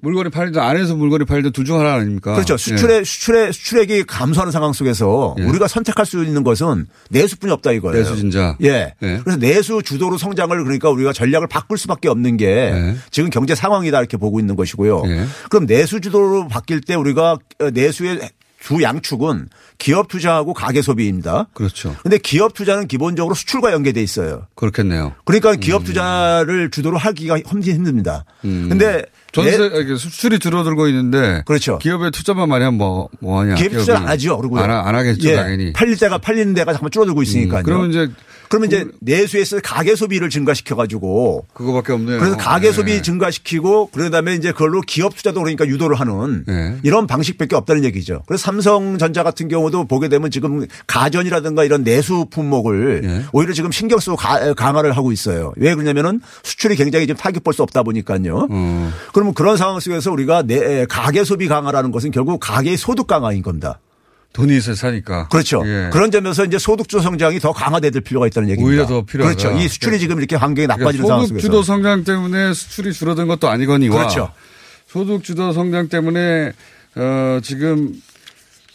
[0.02, 2.34] 물건이 팔리든 안에서 물건이 팔리든 둘 중 하나 아닙니까?
[2.34, 2.58] 그렇죠.
[2.58, 5.44] 수출의 수출의 수출액이 감소하는 상황 속에서 예.
[5.44, 7.98] 우리가 선택할 수 있는 것은 내수뿐이 없다 이거예요.
[7.98, 8.58] 내수 진짜.
[8.64, 8.94] 예.
[9.02, 9.20] 예.
[9.24, 12.96] 그래서 내수 주도로 성장을 그러니까 우리가 전략을 바꿀 수밖에 없는 게 예.
[13.12, 15.04] 지금 경제 상황이다 이렇게 보고 있는 것이고요.
[15.06, 15.26] 예.
[15.50, 17.38] 그럼 내수 주도로 바뀔 때 우리가
[17.74, 18.20] 내수의
[18.62, 19.50] 주 양축은
[19.80, 21.48] 기업 투자하고 가계 소비입니다.
[21.56, 21.96] 그렇죠.
[22.04, 24.46] 근데 기업 투자는 기본적으로 수출과 연계돼 있어요.
[24.56, 25.14] 그렇겠네요.
[25.26, 25.60] 그러니까 음.
[25.60, 28.24] 기업 투자를 주도로 하기가 험지 힘듭니다.
[28.42, 31.80] 근데 전세 내- 이렇게 수출이 줄어들고 있는데 그렇죠.
[31.80, 33.56] 기업에 투자만 많이 하면 뭐, 뭐 하냐.
[33.56, 34.04] 기업 투자는 기업이.
[34.04, 34.38] 안 하죠.
[34.38, 35.74] 그리고 안, 하- 안 하겠죠, 예, 당연히.
[35.74, 37.62] 팔릴 때가 팔리는 데가 잠깐 줄어들고 있으니까요.
[37.62, 38.10] 음, 그러면 이제
[38.52, 42.20] 그러면 이제 내수에서 가계 소비를 증가시켜 가지고 그거밖에 없네요.
[42.20, 42.72] 그래서 가계 예.
[42.72, 46.76] 소비 증가시키고 그러다음에 이제 그걸로 기업 투자도 그러니까 유도를 하는 예.
[46.84, 48.24] 이런 방식밖에 없다는 얘기죠.
[48.28, 53.26] 그래서 삼성전자 같은 경우도 보게 되면 지금 가전이라든가 이런 내수 품목을 예.
[53.32, 55.54] 오히려 지금 신경 쓰고 가- 강화를 하고 있어요.
[55.56, 58.48] 왜 그러냐면은 수출이 굉장히 지금 타격 볼 수 없다 보니까요.
[58.50, 58.92] 어.
[59.14, 63.80] 그러면 그런 상황 속에서 우리가 내 가계 소비 강화라는 것은 결국 가계 소득 강화인 겁니다.
[64.34, 65.28] 돈이 있어야 사니까.
[65.28, 65.62] 그렇죠.
[65.66, 65.90] 예.
[65.92, 68.70] 그런 점에서 이제 소득주 성장이 더 강화될 필요가 있다는 얘기입니다.
[68.70, 69.36] 오히려 더 필요하다.
[69.36, 69.58] 그렇죠.
[69.60, 71.40] 이 수출이 지금 이렇게 환경이 나빠지는 그러니까 소득.
[71.40, 74.32] 주도 성장 때문에 수출이 줄어든 것도 아니거니와 그렇죠.
[74.88, 76.54] 소득 주도 성장 때문에
[76.96, 77.94] 어 지금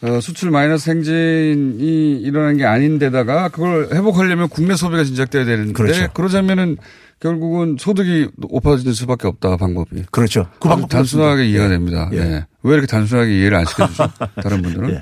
[0.02, 6.09] 어, 수출 마이너스 행진이 일어난 게 아닌데다가 그걸 회복하려면 국내 소비가 진작돼야 되는데 그렇죠.
[6.12, 6.76] 그러자면은
[7.18, 10.04] 결국은 소득이 높아질 수밖에 없다 방법이.
[10.11, 10.48] 그렇죠.
[10.61, 11.50] 그 방법 단순하게 그렇습니다.
[11.50, 11.68] 이해가 예.
[11.70, 12.11] 됩니다.
[12.12, 12.18] 예.
[12.18, 12.46] 예.
[12.62, 14.11] 왜 이렇게 단순하게 이해를 안 시켜주죠?
[14.42, 15.00] 다른 분들은.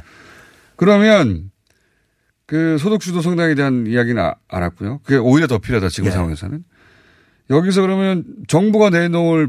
[0.74, 0.76] 예.
[0.76, 1.50] 그러면
[2.46, 5.00] 그 소득 주도 성장에 대한 이야기는 아- 알았고요.
[5.04, 6.10] 그게 오히려 더 필요하다 지금 예.
[6.12, 6.64] 상황에서는.
[7.50, 9.48] 여기서 그러면 정부가 내놓을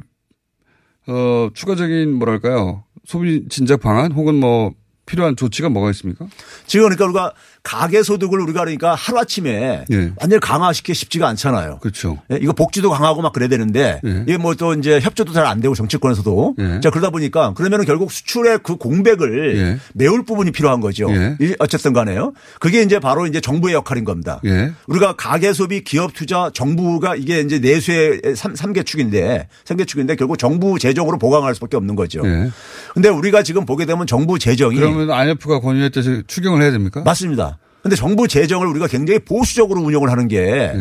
[1.07, 4.73] 어 추가적인 뭐랄까요 소비 진작 방안 혹은 뭐
[5.05, 6.27] 필요한 조치가 뭐가 있습니까?
[6.65, 7.33] 지금 그러니까 우리가
[7.65, 9.97] 가계 소득을 우리가 그러니까 하루 아침에 예.
[10.21, 11.79] 완전히 강화시키기 쉽지가 않잖아요.
[11.79, 12.19] 그렇죠.
[12.31, 14.23] 예, 이거 복지도 강하고 막 그래야 되는데 예.
[14.27, 16.79] 이게 뭐 또 이제 협조도 잘 안 되고 정치권에서도 예.
[16.81, 19.77] 자 그러다 보니까 그러면은 결국 수출의 그 공백을 예.
[19.93, 21.07] 메울 부분이 필요한 거죠.
[21.09, 21.35] 예.
[21.41, 22.33] 이- 어쨌든 간에요.
[22.59, 24.39] 그게 이제 바로 이제 정부의 역할인 겁니다.
[24.45, 24.71] 예.
[24.87, 30.37] 우리가 가계 소비, 기업 투자, 정부가 이게 이제 내수의 3, 개 축인데 3개 축인데 결국
[30.37, 32.21] 정부 재정으로 보강할 수밖에 없는 거죠.
[32.25, 32.49] 예.
[32.93, 37.01] 근데 우리가 지금 보게 되면 정부 재정이 그러면 IMF가 권유했듯이 추경을 해야 됩니까?
[37.03, 37.54] 맞습니다.
[37.85, 40.73] 근데 정부 재정을 우리가 굉장히 보수적으로 운영을 하는 게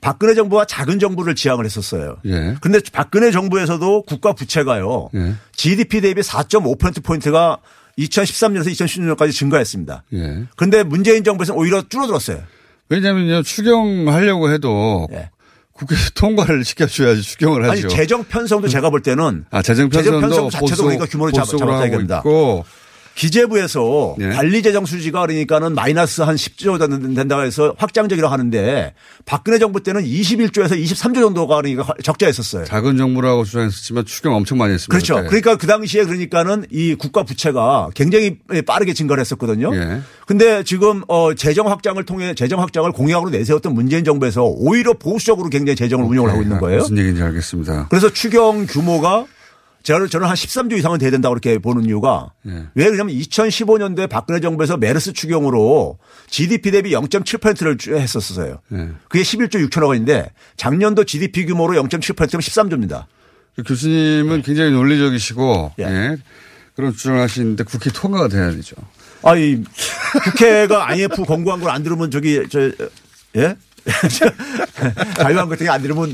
[0.00, 2.16] 박근혜 정부와 작은 정부를 지향을 했었어요.
[2.24, 2.54] 예.
[2.62, 5.10] 근데 박근혜 정부에서도 국가 부채가요.
[5.16, 5.34] 예.
[5.54, 7.58] GDP 대비 4.5%포인트가
[7.98, 10.04] 2013년에서 2016년까지 증가했습니다.
[10.14, 10.44] 예.
[10.56, 12.38] 근데 문재인 정부에서는 오히려 줄어들었어요.
[12.88, 15.08] 왜냐면요 추경하려고 해도
[15.72, 17.76] 국회에서 통과를 시켜줘야지 추경을 하죠.
[17.76, 17.82] 예.
[17.84, 21.44] 아니 재정 편성도 제가 볼 때는 아, 재정 편성도 편성 자체도 보수- 우리가 규모를 잡,
[21.58, 22.22] 잡아야 됩니다.
[23.16, 24.28] 기재부에서 예.
[24.28, 28.94] 관리 재정 수지가 그러니까는 마이너스 한 10조 된- 된다고 해서 확장적이라고 하는데
[29.24, 32.64] 박근혜 정부 때는 21조에서 23조 정도가 그러니까 적자였었어요.
[32.64, 34.90] 작은 정부라고 주장했었지만 추경 엄청 많이 했습니다.
[34.92, 35.14] 그렇죠.
[35.16, 35.28] 그때.
[35.28, 38.36] 그러니까 그 당시에 그러니까는 이 국가 부채가 굉장히
[38.66, 39.74] 빠르게 증가를 했었거든요.
[39.74, 40.00] 예.
[40.26, 45.74] 근데 지금 어 재정 확장을 통해 재정 확장을 공약으로 내세웠던 문재인 정부에서 오히려 보수적으로 굉장히
[45.76, 46.80] 재정을 운영을 하고 있는 거예요.
[46.80, 47.86] 무슨 얘기인지 알겠습니다.
[47.88, 49.24] 그래서 추경 규모가
[49.86, 52.64] 저는 저는 한 13조 이상은 돼야 된다고 그렇게 보는 이유가 예.
[52.74, 58.58] 왜 그러냐면 2015년도에 박근혜 정부에서 메르스 추경으로 GDP 대비 0.7%를 했었어요.
[58.72, 58.88] 예.
[59.08, 63.04] 그게 11조 6천억 원인데 작년도 GDP 규모로 0.7%면 13조입니다.
[63.54, 66.16] 그 교수님은 굉장히 논리적이시고 예.
[66.74, 68.74] 그런 주장을 하시는데 국회 통과가 돼야 되죠.
[69.22, 69.62] 아이
[70.24, 72.72] 국회가 IMF 권고한 걸 안 들으면 저기 저
[73.36, 73.54] 예?
[75.16, 76.12] 자유한 같은 게안 들으면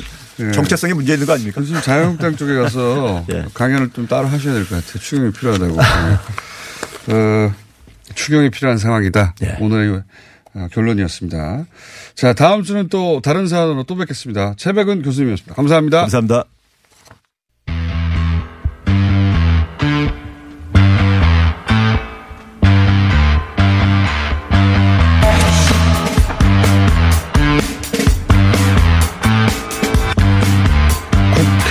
[0.48, 0.52] 예.
[0.52, 1.60] 정체성에 문제 있는 거 아닙니까?
[1.60, 3.44] 교수님 자유한국당 쪽에 가서 예.
[3.54, 5.00] 강연을 좀 따로 하셔야 될 것 같아요.
[5.02, 5.76] 추경이 필요하다고.
[7.10, 7.12] 예.
[7.14, 7.52] 어,
[8.14, 9.34] 추경이 필요한 상황이다.
[9.42, 9.56] 예.
[9.60, 10.02] 오늘의
[10.54, 11.64] 어, 결론이었습니다.
[12.14, 14.54] 자, 다음 주는 또 다른 사안으로 또 뵙겠습니다.
[14.58, 15.54] 최백은 교수님이었습니다.
[15.54, 16.00] 감사합니다.
[16.02, 16.44] 감사합니다.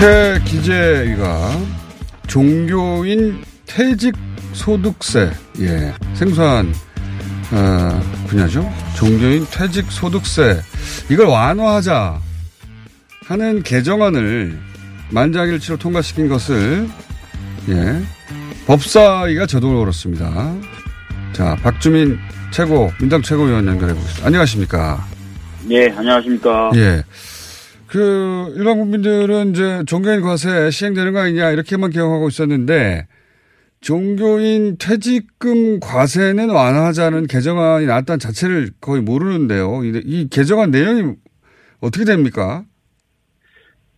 [0.02, 1.62] 국회 기재위가
[2.26, 4.16] 종교인 퇴직
[4.54, 5.30] 소득세,
[5.60, 6.74] 예, 생소한
[7.52, 8.68] 어, 분야죠.
[8.95, 10.60] 종교인 퇴직 소득세
[11.08, 12.20] 이걸 완화하자
[13.28, 14.60] 하는 개정안을
[15.12, 16.89] 만장일치로 통과시킨 것을
[17.70, 18.02] 예,
[18.66, 20.56] 법사위가 저도를 걸었습니다.
[21.34, 22.18] 자, 박주민
[22.49, 24.26] 최고 민당 최고위원 연결해 보겠습니다.
[24.26, 25.06] 안녕하십니까?
[25.70, 26.72] 예, 안녕하십니까.
[26.74, 27.04] 예.
[27.92, 33.06] 그 일반 국민들은 이제 종교인 과세 시행되는 거 아니냐 이렇게만 기억하고 있었는데
[33.82, 39.84] 종교인 퇴직금 과세는 완화하자는 개정안이 나왔다는 자체를 거의 모르는데요.
[39.84, 41.16] 이, 이 개정안 내용이
[41.82, 42.64] 어떻게 됩니까?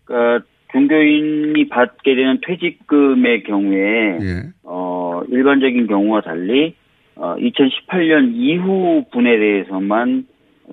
[0.06, 4.44] 그러니까 종교인이 받게 되는 퇴직금의 경우에 예.
[4.64, 6.74] 어, 일반적인 경우와 달리
[7.16, 10.26] 어, 2018년 이후 분에 대해서만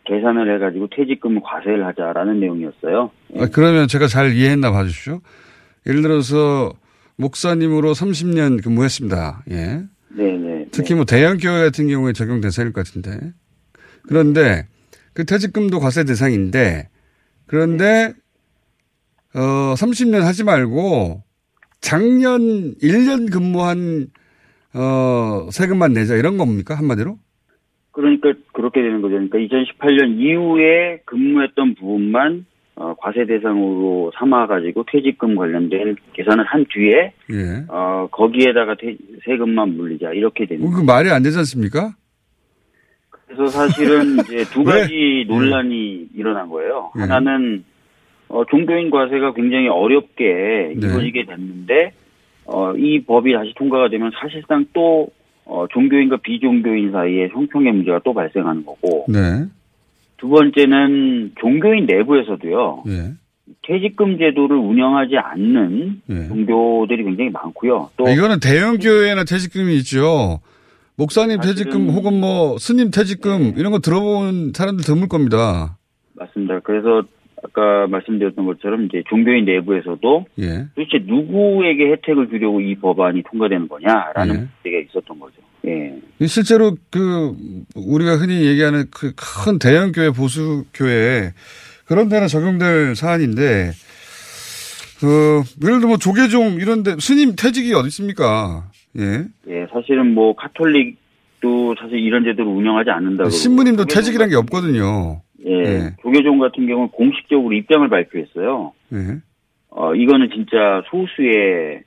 [0.07, 3.11] 계산을 해가지고 퇴직금 과세를 하자라는 내용이었어요.
[3.39, 5.21] 아, 그러면 제가 잘 이해했나 봐주십시오.
[5.87, 6.73] 예를 들어서
[7.17, 9.45] 목사님으로 30년 근무했습니다.
[9.51, 9.83] 예.
[10.17, 10.67] 네네.
[10.73, 13.33] 특히 뭐 대형 교회 같은 경우에 적용 대상일 것 같은데.
[14.09, 14.67] 그런데
[15.13, 16.89] 그 퇴직금도 과세 대상인데
[17.47, 18.15] 그런데
[19.35, 21.23] 어 30년 하지 말고
[21.81, 24.09] 작년 1년 근무한
[24.73, 27.19] 어 세금만 내자 이런 겁니까 한마디로?
[27.93, 29.15] 그러니까 그렇게 되는 거죠.
[29.15, 37.65] 그러니까 2018년 이후에 근무했던 부분만 어, 과세 대상으로 삼아가지고 퇴직금 관련된 계산을 한 뒤에 예.
[37.69, 40.75] 어, 거기에다가 퇴- 세금만 물리자 이렇게 됩니다.
[40.77, 41.95] 그 말이 안 되지 않습니까?
[43.27, 44.65] 그래서 사실은 이제 두 왜?
[44.83, 46.93] 가지 논란이 일어난 거예요.
[46.97, 47.01] 예.
[47.01, 47.65] 하나는
[48.29, 50.73] 어, 종교인 과세가 굉장히 어렵게 네.
[50.77, 51.93] 이루어지게 됐는데
[52.47, 55.09] 어, 이 법이 다시 통과가 되면 사실상 또
[55.51, 59.47] 어, 종교인과 비종교인 사이에 형평의 문제가 또 발생하는 거고 네.
[60.17, 62.85] 두 번째는 종교인 내부에서도요.
[62.87, 63.13] 예.
[63.67, 66.29] 퇴직금 제도를 운영하지 않는 예.
[66.29, 67.91] 종교들이 굉장히 많고요.
[67.97, 70.41] 또 이거는 대형 교회나 퇴직금이 있죠.
[70.97, 75.79] 목사님 퇴직금 혹은 뭐 스님 퇴직금 이런 거 들어본 사람들 드물 겁니다.
[76.15, 76.61] 맞습니다.
[76.61, 77.03] 그래서
[77.43, 80.67] 아까 말씀드렸던 것처럼 이제 종교인 내부에서도 예.
[80.75, 84.39] 도대체 누구에게 혜택을 주려고 이 법안이 통과되는 거냐라는 예.
[84.63, 85.35] 문제가 있었던 거죠.
[85.67, 86.27] 예.
[86.27, 87.35] 실제로 그
[87.75, 91.33] 우리가 흔히 얘기하는 그 큰 대형 교회 보수 교회
[91.87, 93.71] 그런 데나 적용될 사안인데
[95.01, 98.69] 그 예를 들어 뭐 조계종 이런데 스님 퇴직이 어디 있습니까?
[98.99, 99.25] 예.
[99.49, 103.31] 예, 사실은 뭐 카톨릭도 사실 이런 제도를 운영하지 않는다고.
[103.31, 105.23] 신부님도 퇴직이란 게 없거든요.
[105.47, 105.91] 예, 예.
[106.03, 108.73] 조계종 같은 경우는 공식적으로 입장을 발표했어요.
[108.93, 108.97] 예.
[109.71, 111.83] 어, 이거는 진짜 소수의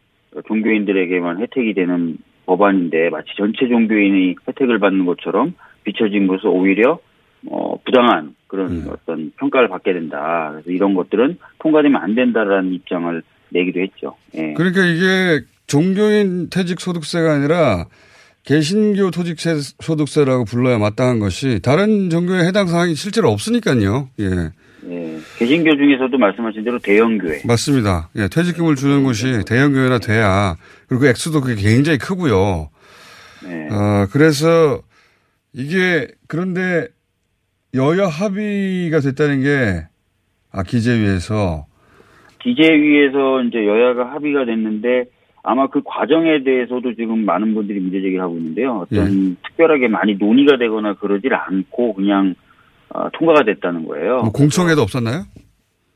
[0.47, 6.99] 종교인들에게만 혜택이 되는 법안인데 마치 전체 종교인이 혜택을 받는 것처럼 비춰진 것은 오히려
[7.47, 10.49] 어, 부당한 그런 어떤 평가를 받게 된다.
[10.51, 14.15] 그래서 이런 것들은 통과되면 안 된다라는 입장을 내기도 했죠.
[14.35, 14.53] 예.
[14.53, 17.85] 그러니까 이게 종교인 퇴직 소득세가 아니라
[18.43, 19.37] 개신교 토직
[19.79, 24.09] 소득세라고 불러야 마땅한 것이 다른 종교에 해당 사항이 실제로 없으니까요.
[24.19, 24.25] 예.
[24.89, 25.17] 예.
[25.37, 27.43] 개신교 중에서도 말씀하신 대로 대형교회.
[27.45, 28.09] 맞습니다.
[28.17, 32.69] 예, 퇴직금을 주는 곳이 대형교회나 돼야 그리고 액수도 그게 굉장히 크고요.
[33.45, 33.67] 네.
[33.71, 34.81] 어, 그래서
[35.53, 36.87] 이게 그런데
[37.73, 39.83] 여야 합의가 됐다는 게
[40.51, 41.65] 아, 기재위에서
[42.41, 45.05] 기재위에서 이제 여야가 합의가 됐는데
[45.43, 48.85] 아마 그 과정에 대해서도 지금 많은 분들이 문제 제기를 하고 있는데요.
[48.85, 52.33] 어떤 특별하게 많이 논의가 되거나 그러질 않고 그냥
[52.89, 54.21] 어, 통과가 됐다는 거예요.
[54.21, 55.23] 뭐 공청회도 없었나요?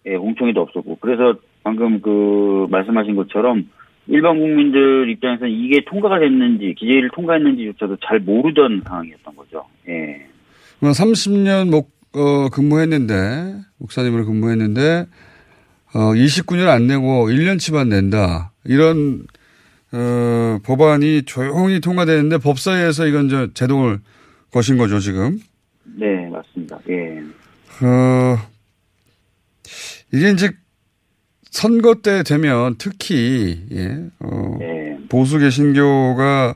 [0.06, 0.98] 예, 공청회도 없었고.
[1.00, 3.70] 그래서 방금 그 말씀하신 것처럼
[4.08, 9.66] 일반 국민들 입장에서는 이게 통과가 됐는지 기재위를 통과했는지조차도 잘 모르던 상황이었던 거죠.
[9.90, 10.26] 예.
[10.82, 15.08] 30년 목, 어, 근무했는데, 목사님으로 근무했는데,
[15.94, 18.52] 어, 29년 안 내고 1년치만 낸다.
[18.66, 19.26] 이런,
[20.00, 24.00] 어, 법안이 조용히 통과되는데 법사위에서 이건 저 제동을
[24.52, 25.40] 거신 거죠, 지금.
[25.84, 26.78] 네, 맞습니다.
[26.88, 27.20] 예.
[27.84, 28.38] 어,
[30.14, 30.52] 이게 이제
[31.50, 34.60] 선거 때 되면 특히, 예, 어,
[35.10, 36.54] 보수 개신교가,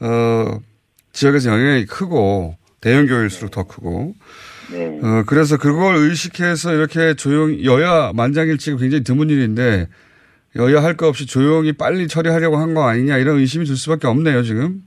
[0.00, 0.60] 어,
[1.12, 4.14] 지역에서 영향이 크고, 대형 교회일수록 더 크고,
[4.72, 4.98] 네.
[5.02, 9.88] 어, 그래서 그걸 의식해서 이렇게 조용히, 여야 만장일치가 굉장히 드문 일인데,
[10.58, 14.42] 여야 할 거 없이 조용히 빨리 처리하려고 한 거 아니냐, 이런 의심이 들 수밖에 없네요,
[14.42, 14.82] 지금.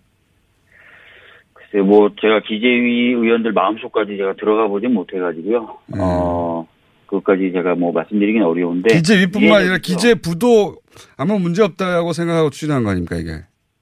[1.53, 5.77] 글쎄, 뭐, 제가 기재위 의원들 마음속까지 제가 들어가 보진 못해가지고요.
[5.99, 6.67] 어,
[7.07, 8.93] 그것까지 제가 뭐 말씀드리긴 어려운데.
[8.95, 9.77] 기재위뿐만 아니라.
[9.77, 10.75] 기재부도
[11.17, 13.31] 아무 문제 없다고 생각하고 추진한 거 아닙니까, 이게?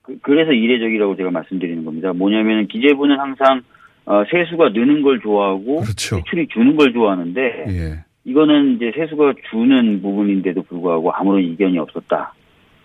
[0.03, 2.13] 그- 그래서 이례적이라고 제가 말씀드리는 겁니다.
[2.13, 3.61] 뭐냐면 기재부는 항상
[4.05, 6.15] 어, 세수가 느는 걸 좋아하고 그렇죠.
[6.23, 8.03] 지출이 주는 걸 좋아하는데 예.
[8.29, 12.33] 이거는 이제 세수가 주는 부분인데도 불구하고 아무런 이견이 없었다.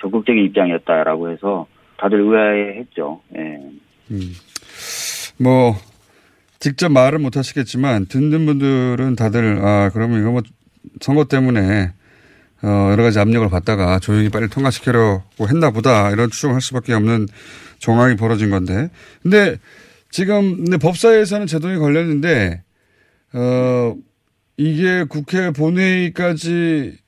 [0.00, 1.66] 적극적인 입장이었다라고 해서
[1.98, 3.20] 다들 의아해했죠.
[3.36, 3.60] 예.
[5.38, 5.74] 뭐
[6.58, 10.42] 직접 말은 못 하시겠지만 듣는 분들은 다들 아 그러면 이거 뭐
[11.00, 11.92] 선거 때문에
[12.62, 17.26] 어 여러 가지 압력을 받다가 조용히 빨리 통과시키려고 했나 보다 이런 추정을 할 수밖에 없는
[17.78, 18.88] 정황이 벌어진 건데
[19.22, 19.56] 근데
[20.10, 22.62] 지금 근데 법사위에서는 제동이 걸렸는데
[23.34, 23.94] 어
[24.56, 26.98] 이게 국회 본회의까지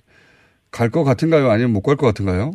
[0.72, 2.52] 갈 것 같은가요 아니면 못 갈 것 같은가요?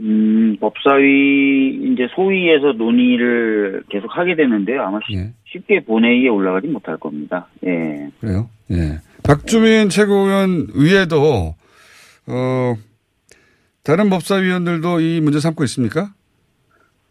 [0.00, 4.82] 음, 법사위 이제 소위에서 논의를 계속 하게 되는데요.
[4.82, 5.32] 아마 쉽- 예.
[5.46, 7.48] 쉽게 본회의에 올라가지 못할 겁니다.
[7.66, 8.08] 예.
[8.20, 8.48] 그래요?
[8.70, 8.98] 예.
[9.24, 11.54] 박주민 최고위원 위에도
[12.28, 12.74] 어
[13.82, 16.12] 다른 법사위원들도 이 문제 삼고 있습니까?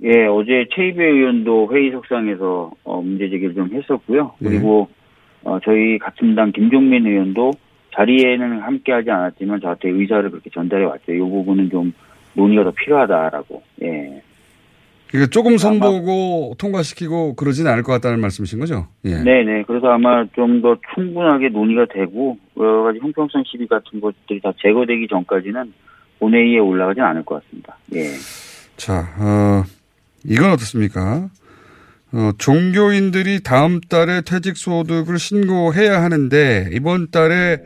[0.04, 4.32] 예, 어제 최이배 의원도 회의 석상에서 어, 문제 제기를 좀 했었고요.
[4.40, 4.88] 그리고
[5.50, 7.52] 어, 저희 같은 당 김종민 의원도
[7.96, 11.12] 자리에는 함께하지 않았지만 저한테 의사를 그렇게 전달해 왔죠.
[11.12, 11.92] 이 부분은 좀
[12.36, 13.64] 논의가 더 필요하다라고.
[13.84, 14.22] 예.
[15.08, 18.88] 그러니까 조금 선보고 통과시키고 그러진 않을 것 같다는 말씀이신 거죠?
[19.06, 19.16] 예.
[19.24, 19.64] 네네.
[19.64, 25.08] 그래서 아마 좀 더 충분하게 논의가 되고 여러 가지 형평성 시비 같은 것들이 다 제거되기
[25.08, 25.74] 전까지는
[26.20, 27.76] 본회의에 올라가진 않을 것 같습니다.
[27.96, 28.04] 예.
[28.78, 29.64] 자, 어,
[30.24, 31.30] 이건 어떻습니까?
[32.12, 37.60] 어, 종교인들이 다음 달에 퇴직소득을 신고해야 하는데 이번 달에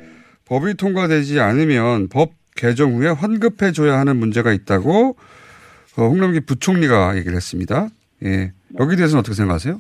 [0.46, 5.16] 법이 통과되지 않으면 법 개정 후에 환급해 줘야 하는 문제가 있다고
[5.98, 7.88] 어, 홍남기 부총리가 얘기를 했습니다.
[8.26, 8.52] 예.
[8.80, 9.80] 여기 대해서는 어떻게 생각하세요?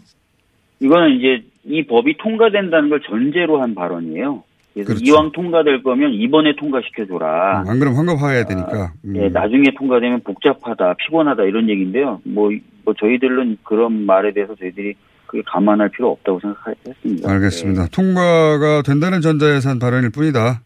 [0.80, 4.44] 이거는 이제 이 법이 통과된다는 걸 전제로 한 발언이에요.
[4.74, 5.06] 그래서 그렇죠.
[5.06, 7.64] 이왕 통과될 거면 이번에 통과시켜줘라.
[7.68, 8.94] 안 그러면 환급화해야 되니까.
[9.06, 9.16] 음.
[9.16, 12.20] 예, 나중에 통과되면 복잡하다, 피곤하다 이런 얘기인데요.
[12.24, 12.50] 뭐,
[12.84, 14.96] 뭐 저희들은 그런 말에 대해서 저희들이
[15.28, 17.32] 그게 감안할 필요 없다고 생각했습니다.
[17.32, 17.88] 알겠습니다.
[17.92, 19.22] 통과가 된다는
[19.64, 20.62] 한 발언일 뿐이다.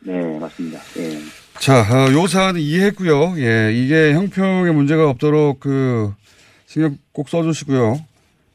[0.00, 0.78] 네, 네, 맞습니다.
[0.98, 1.18] 예.
[1.58, 3.34] 자, 어, 요 사안은 이해했고요.
[3.38, 6.12] 예, 이게 형평에 문제가 없도록 그
[6.66, 7.96] 신경 꼭 써주시고요.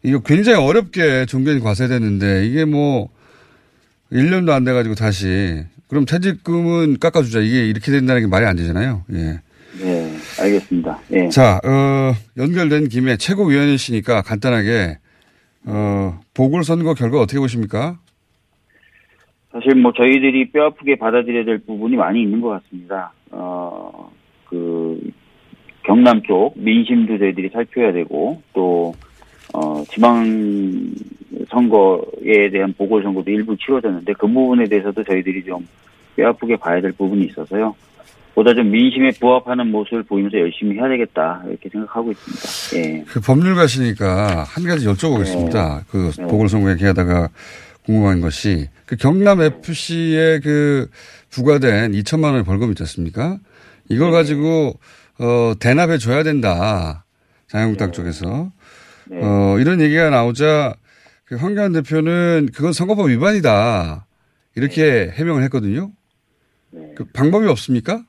[0.04, 3.10] 이거 굉장히 어렵게 종교인 과세되는데 이게 뭐
[4.16, 9.04] 1년도 안 돼가지고 다시 그럼 퇴직금은 깎아주자 이게 이렇게 된다는 게 말이 안 되잖아요.
[9.14, 9.40] 예.
[9.82, 10.12] 네,
[10.42, 11.00] 알겠습니다.
[11.12, 11.30] 예.
[11.30, 14.98] 자, 어, 연결된 김에 최고위원이시니까 간단하게
[15.66, 17.98] 어, 보궐선거 결과 어떻게 보십니까?
[19.52, 23.14] 사실 뭐 저희들이 뼈 아프게 받아들여야 될 부분이 많이 있는 것 같습니다.
[23.32, 24.12] 어,
[24.50, 25.00] 그,
[25.84, 28.94] 경남 쪽 민심도 저희들이 살펴야 되고, 또,
[29.56, 30.92] 어, 지방
[31.50, 35.66] 선거에 대한 보궐선거도 일부 치러졌는데 그 부분에 대해서도 저희들이 좀
[36.18, 37.74] 뼈아프게 봐야 될 부분이 있어서요.
[38.34, 42.90] 보다 좀 민심에 부합하는 모습을 보이면서 열심히 해야 되겠다, 이렇게 생각하고 있습니다.
[42.90, 43.04] 예.
[43.08, 45.84] 그 법률가시니까 한 가지 여쭤보겠습니다.
[45.90, 46.28] 그 네.
[46.28, 47.30] 보궐선거 얘기하다가
[47.86, 50.90] 궁금한 것이 그 경남 FC에 그
[51.30, 53.38] 부과된 2천만 원의 벌금 있지 않습니까?
[53.88, 54.74] 이걸 가지고
[55.20, 57.06] 어 대납해 줘야 된다.
[57.48, 58.52] 자유한국당 쪽에서
[59.12, 60.76] 어 이런 얘기가 나오자
[61.26, 64.06] 그 황교안 대표는 그건 선거법 위반이다.
[64.56, 65.92] 이렇게 해명을 했거든요.
[66.96, 68.04] 그 방법이 없습니까?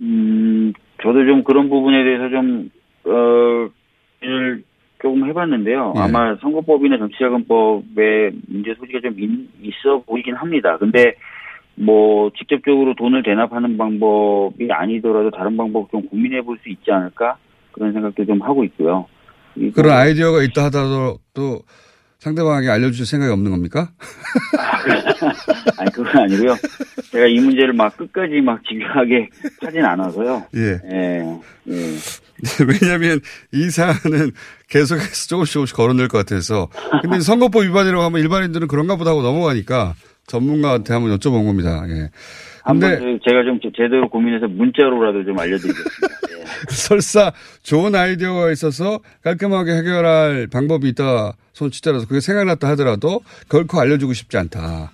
[0.00, 0.72] 음,
[1.02, 2.70] 저도 좀 그런 부분에 대해서 좀,
[3.04, 3.70] 어,
[4.22, 4.62] 을
[5.00, 5.94] 조금 해봤는데요.
[5.96, 6.00] 예.
[6.00, 9.30] 아마 선거법이나 정치자금법에 문제 소지가 좀 있,
[9.62, 10.76] 있어 보이긴 합니다.
[10.78, 11.14] 근데
[11.74, 17.38] 뭐 직접적으로 돈을 대납하는 방법이 아니더라도 다른 방법 좀 고민해 볼 수 있지 않을까
[17.72, 19.06] 그런 생각도 좀 하고 있고요.
[19.74, 21.62] 그런 아이디어가 있다 하더라도 또
[22.20, 23.90] 상대방에게 알려주실 생각이 없는 겁니까?
[25.78, 26.56] 아니 그건 아니고요.
[27.10, 29.28] 제가 이 문제를 막 끝까지 막 집요하게
[29.62, 30.46] 하진 않아서요.
[30.54, 30.78] 예.
[30.92, 31.40] 예.
[31.68, 31.96] 예.
[32.66, 33.20] 왜냐하면
[33.52, 34.32] 이 사안은
[34.68, 36.68] 계속해서 조금씩 조금씩 거론될 것 같아서.
[37.02, 39.94] 근데 선거법 위반이라고 하면 일반인들은 그런가 보다 하고 넘어가니까
[40.26, 41.84] 전문가한테 한번 여쭤본 겁니다.
[41.88, 42.10] 예.
[42.62, 46.16] 한번 제가 좀 제대로 고민해서 문자로라도 좀 알려드리겠습니다.
[46.70, 47.32] 설사
[47.62, 54.92] 좋은 아이디어가 있어서 깔끔하게 해결할 방법이 있다 손치더라도 그게 생각났다 하더라도 결코 알려주고 싶지 않다.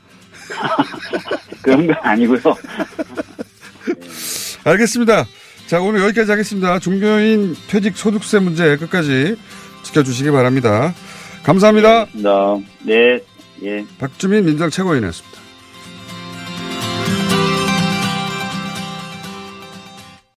[1.63, 2.41] 그런 건 아니고요.
[4.65, 5.25] 알겠습니다.
[5.67, 6.79] 자, 오늘 여기까지 하겠습니다.
[6.79, 9.37] 종교인 퇴직 소득세 문제 끝까지
[9.83, 10.95] 지켜주시기 바랍니다.
[11.43, 12.07] 감사합니다.
[12.83, 13.21] 네.
[13.63, 13.85] 예.
[13.99, 15.36] 박주민 민정 최고위원이었습니다.